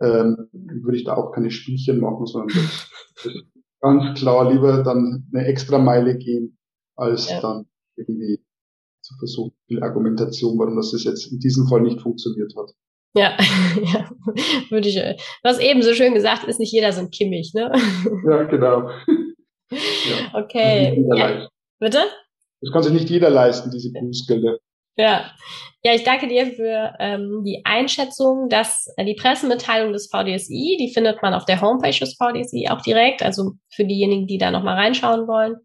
ähm, 0.00 0.48
würde 0.52 0.96
ich 0.96 1.04
da 1.04 1.16
auch 1.16 1.32
keine 1.32 1.50
Spielchen 1.50 2.00
machen, 2.00 2.26
sondern 2.26 2.56
ganz 3.80 4.18
klar 4.18 4.52
lieber 4.52 4.82
dann 4.82 5.26
eine 5.32 5.46
extra 5.46 5.78
Meile 5.78 6.16
gehen, 6.16 6.58
als 6.96 7.30
ja. 7.30 7.40
dann 7.40 7.66
irgendwie 7.96 8.44
zu 9.00 9.14
versuchen, 9.18 9.52
die 9.70 9.80
Argumentation, 9.82 10.58
warum 10.58 10.76
das 10.76 10.92
jetzt 11.04 11.32
in 11.32 11.38
diesem 11.38 11.66
Fall 11.68 11.80
nicht 11.80 12.00
funktioniert 12.00 12.52
hat. 12.56 12.72
Ja, 13.14 13.36
ja, 13.94 14.10
würde 14.70 14.88
ich. 14.88 14.96
Was 15.42 15.58
eben 15.58 15.82
so 15.82 15.94
schön 15.94 16.12
gesagt 16.12 16.44
ist, 16.44 16.60
nicht 16.60 16.72
jeder 16.72 16.92
so 16.92 17.00
ein 17.00 17.10
Kimmich, 17.10 17.52
ne? 17.54 17.72
Ja, 18.28 18.44
genau. 18.44 18.90
Ja. 19.68 20.44
Okay. 20.44 21.04
Ja. 21.16 21.48
Bitte? 21.80 21.98
Das 22.60 22.72
kann 22.72 22.82
sich 22.82 22.92
nicht 22.92 23.10
jeder 23.10 23.30
leisten, 23.30 23.70
diese 23.70 23.92
Bußgelder. 23.92 24.58
Ja. 24.96 25.30
Ja, 25.82 25.94
ich 25.94 26.02
danke 26.02 26.26
dir 26.26 26.46
für 26.46 26.94
ähm, 26.98 27.42
die 27.44 27.62
Einschätzung, 27.64 28.48
dass 28.48 28.92
äh, 28.96 29.04
die 29.04 29.14
Pressemitteilung 29.14 29.92
des 29.92 30.08
VDSI, 30.08 30.78
die 30.80 30.90
findet 30.92 31.22
man 31.22 31.32
auf 31.32 31.44
der 31.44 31.60
Homepage 31.60 31.96
des 31.96 32.16
VDSI 32.16 32.68
auch 32.70 32.80
direkt, 32.80 33.22
also 33.22 33.52
für 33.70 33.84
diejenigen, 33.84 34.26
die 34.26 34.38
da 34.38 34.50
nochmal 34.50 34.76
reinschauen 34.76 35.28
wollen. 35.28 35.56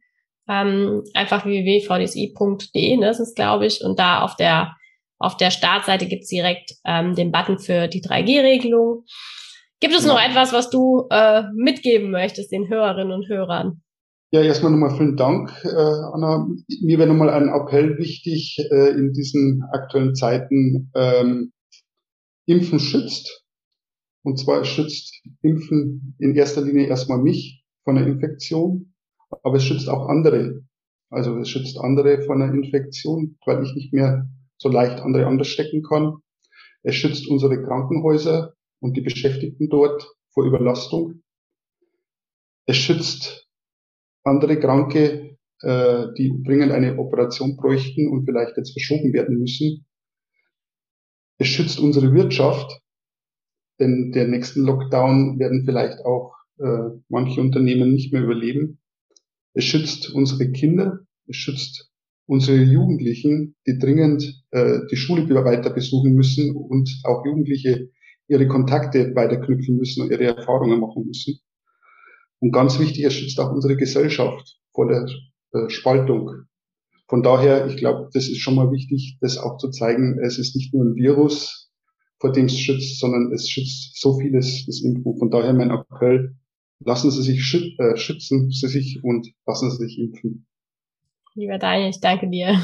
Ähm, 0.47 1.03
einfach 1.15 1.45
www.vdsi.de, 1.45 2.97
ne, 2.97 3.05
das 3.05 3.19
ist 3.19 3.35
glaube 3.35 3.65
ich, 3.65 3.83
und 3.83 3.97
da 3.97 4.21
auf 4.21 4.35
der 4.35 4.75
auf 5.17 5.37
der 5.37 5.51
Startseite 5.51 6.07
gibt's 6.07 6.29
direkt 6.29 6.73
ähm, 6.83 7.15
den 7.15 7.31
Button 7.31 7.59
für 7.59 7.87
die 7.87 8.01
3G-Regelung. 8.01 9.05
Gibt 9.79 9.93
es 9.93 10.05
ja. 10.05 10.13
noch 10.13 10.21
etwas, 10.21 10.51
was 10.51 10.69
du 10.69 11.07
äh, 11.11 11.43
mitgeben 11.53 12.11
möchtest 12.11 12.51
den 12.51 12.69
Hörerinnen 12.69 13.13
und 13.13 13.27
Hörern? 13.29 13.83
Ja, 14.33 14.41
erstmal 14.41 14.71
nochmal 14.71 14.95
vielen 14.95 15.17
Dank, 15.17 15.51
äh, 15.65 15.67
Anna. 15.67 16.47
Mir 16.81 16.97
wäre 16.97 17.09
nochmal 17.09 17.31
ein 17.31 17.49
Appell 17.49 17.97
wichtig 17.97 18.57
äh, 18.71 18.91
in 18.91 19.11
diesen 19.11 19.61
aktuellen 19.73 20.15
Zeiten. 20.15 20.89
Ähm, 20.95 21.51
Impfen 22.45 22.79
schützt. 22.79 23.43
Und 24.23 24.39
zwar 24.39 24.63
schützt 24.63 25.21
Impfen 25.41 26.15
in 26.17 26.33
erster 26.33 26.61
Linie 26.61 26.87
erstmal 26.87 27.17
mich 27.17 27.65
von 27.83 27.95
der 27.95 28.07
Infektion, 28.07 28.93
aber 29.43 29.57
es 29.57 29.65
schützt 29.65 29.89
auch 29.89 30.07
andere. 30.07 30.61
Also 31.09 31.37
es 31.39 31.49
schützt 31.49 31.77
andere 31.77 32.21
von 32.21 32.39
der 32.39 32.53
Infektion, 32.53 33.37
weil 33.45 33.61
ich 33.65 33.75
nicht 33.75 33.91
mehr 33.91 34.29
so 34.57 34.69
leicht 34.69 35.01
andere 35.01 35.27
anders 35.27 35.49
stecken 35.49 35.83
kann. 35.83 36.19
Es 36.83 36.95
schützt 36.95 37.27
unsere 37.27 37.61
Krankenhäuser 37.61 38.53
und 38.79 38.95
die 38.95 39.01
Beschäftigten 39.01 39.67
dort 39.67 40.09
vor 40.29 40.45
Überlastung. 40.45 41.21
Es 42.65 42.77
schützt 42.77 43.50
andere 44.23 44.59
Kranke, 44.59 45.37
äh, 45.61 46.05
die 46.17 46.41
dringend 46.43 46.71
eine 46.71 46.97
Operation 46.97 47.57
bräuchten 47.57 48.07
und 48.09 48.25
vielleicht 48.25 48.57
jetzt 48.57 48.73
verschoben 48.73 49.13
werden 49.13 49.39
müssen. 49.39 49.85
Es 51.37 51.47
schützt 51.47 51.79
unsere 51.79 52.13
Wirtschaft, 52.13 52.81
denn 53.79 54.11
der 54.11 54.27
nächsten 54.27 54.61
Lockdown 54.61 55.39
werden 55.39 55.65
vielleicht 55.65 56.05
auch 56.05 56.35
äh, 56.59 56.99
manche 57.09 57.41
Unternehmen 57.41 57.93
nicht 57.93 58.13
mehr 58.13 58.23
überleben. 58.23 58.79
Es 59.53 59.65
schützt 59.65 60.11
unsere 60.13 60.51
Kinder, 60.51 60.99
es 61.27 61.35
schützt 61.35 61.91
unsere 62.27 62.57
Jugendlichen, 62.57 63.55
die 63.67 63.77
dringend 63.79 64.43
äh, 64.51 64.79
die 64.89 64.95
Schule 64.95 65.27
weiter 65.43 65.71
besuchen 65.71 66.13
müssen 66.13 66.55
und 66.55 66.89
auch 67.03 67.25
Jugendliche 67.25 67.89
ihre 68.27 68.47
Kontakte 68.47 69.13
weiterknüpfen 69.15 69.75
müssen 69.75 70.03
und 70.03 70.11
ihre 70.11 70.23
Erfahrungen 70.23 70.79
machen 70.79 71.05
müssen. 71.05 71.39
Und 72.41 72.51
ganz 72.51 72.79
wichtig, 72.79 73.05
es 73.05 73.13
schützt 73.13 73.39
auch 73.39 73.51
unsere 73.51 73.77
Gesellschaft 73.77 74.57
vor 74.73 74.87
der 74.87 75.05
äh, 75.53 75.69
Spaltung. 75.69 76.45
Von 77.07 77.23
daher, 77.23 77.67
ich 77.67 77.77
glaube, 77.77 78.09
das 78.13 78.27
ist 78.27 78.39
schon 78.39 78.55
mal 78.55 78.71
wichtig, 78.71 79.17
das 79.21 79.37
auch 79.37 79.57
zu 79.57 79.69
zeigen. 79.69 80.17
Es 80.19 80.39
ist 80.39 80.55
nicht 80.55 80.73
nur 80.73 80.85
ein 80.85 80.95
Virus, 80.95 81.71
vor 82.19 82.31
dem 82.31 82.45
es 82.45 82.57
schützt, 82.57 82.99
sondern 82.99 83.31
es 83.31 83.47
schützt 83.47 83.99
so 84.01 84.17
vieles, 84.19 84.65
das 84.65 84.81
Impfen. 84.81 85.17
Von 85.19 85.29
daher 85.29 85.53
mein 85.53 85.71
Appell, 85.71 86.35
lassen 86.79 87.11
Sie 87.11 87.21
sich 87.21 87.43
schüt 87.43 87.79
äh, 87.79 87.95
schützen 87.95 88.49
Sie 88.49 88.67
sich 88.67 89.03
und 89.03 89.31
lassen 89.45 89.69
Sie 89.71 89.85
sich 89.85 89.99
impfen. 89.99 90.47
Lieber 91.35 91.59
Daniel, 91.59 91.89
ich 91.89 91.99
danke 91.99 92.29
dir. 92.29 92.59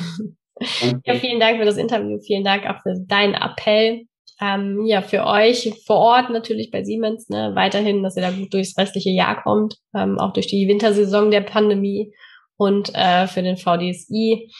Danke. 0.81 1.01
Ja, 1.05 1.15
vielen 1.15 1.39
Dank 1.39 1.59
für 1.59 1.65
das 1.65 1.77
Interview. 1.77 2.17
Vielen 2.19 2.43
Dank 2.43 2.65
auch 2.65 2.81
für 2.81 2.95
deinen 3.05 3.35
Appell 3.35 4.07
ähm, 4.39 4.86
ja, 4.86 5.02
für 5.02 5.26
euch 5.26 5.73
vor 5.86 5.97
Ort 5.97 6.30
natürlich 6.30 6.69
bei 6.71 6.84
Siemens, 6.84 7.30
ne, 7.30 7.52
weiterhin, 7.56 8.04
dass 8.04 8.15
ihr 8.15 8.21
da 8.21 8.32
gut 8.32 8.54
durchs 8.54 8.78
restliche 8.78 9.10
Jahr 9.10 9.41
kommt, 9.41 9.76
ähm, 9.95 10.19
auch 10.19 10.34
durch 10.34 10.47
die 10.47 10.67
Wintersaison 10.67 11.32
der 11.32 11.41
Pandemie 11.41 12.13
und 12.58 12.93
äh, 12.93 13.28
für 13.28 13.41
den 13.41 13.58
VDSI. 13.58 14.52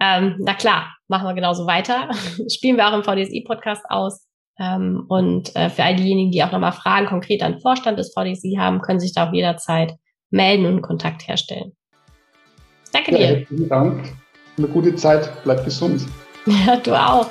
Ähm, 0.00 0.36
na 0.38 0.54
klar, 0.54 0.94
machen 1.08 1.26
wir 1.26 1.34
genauso 1.34 1.66
weiter. 1.66 2.10
Spielen 2.52 2.76
wir 2.76 2.88
auch 2.88 2.94
im 2.94 3.04
VDSI-Podcast 3.04 3.84
aus. 3.88 4.26
Ähm, 4.58 5.06
und 5.08 5.54
äh, 5.56 5.68
für 5.68 5.82
all 5.82 5.96
diejenigen, 5.96 6.30
die 6.30 6.42
auch 6.44 6.52
nochmal 6.52 6.72
Fragen 6.72 7.06
konkret 7.06 7.42
an 7.42 7.60
Vorstand 7.60 7.98
des 7.98 8.12
VDC 8.12 8.58
haben, 8.58 8.82
können 8.82 9.00
sich 9.00 9.12
da 9.12 9.28
auch 9.28 9.32
jederzeit 9.32 9.94
melden 10.30 10.66
und 10.66 10.82
Kontakt 10.82 11.26
herstellen. 11.26 11.72
Danke 12.92 13.12
ja, 13.12 13.18
dir. 13.18 13.46
Vielen 13.46 13.68
Dank. 13.68 14.12
Eine 14.56 14.68
gute 14.68 14.94
Zeit. 14.94 15.30
Bleib 15.42 15.64
gesund. 15.64 16.06
Ja, 16.46 16.76
du 16.76 16.92
auch. 16.92 17.30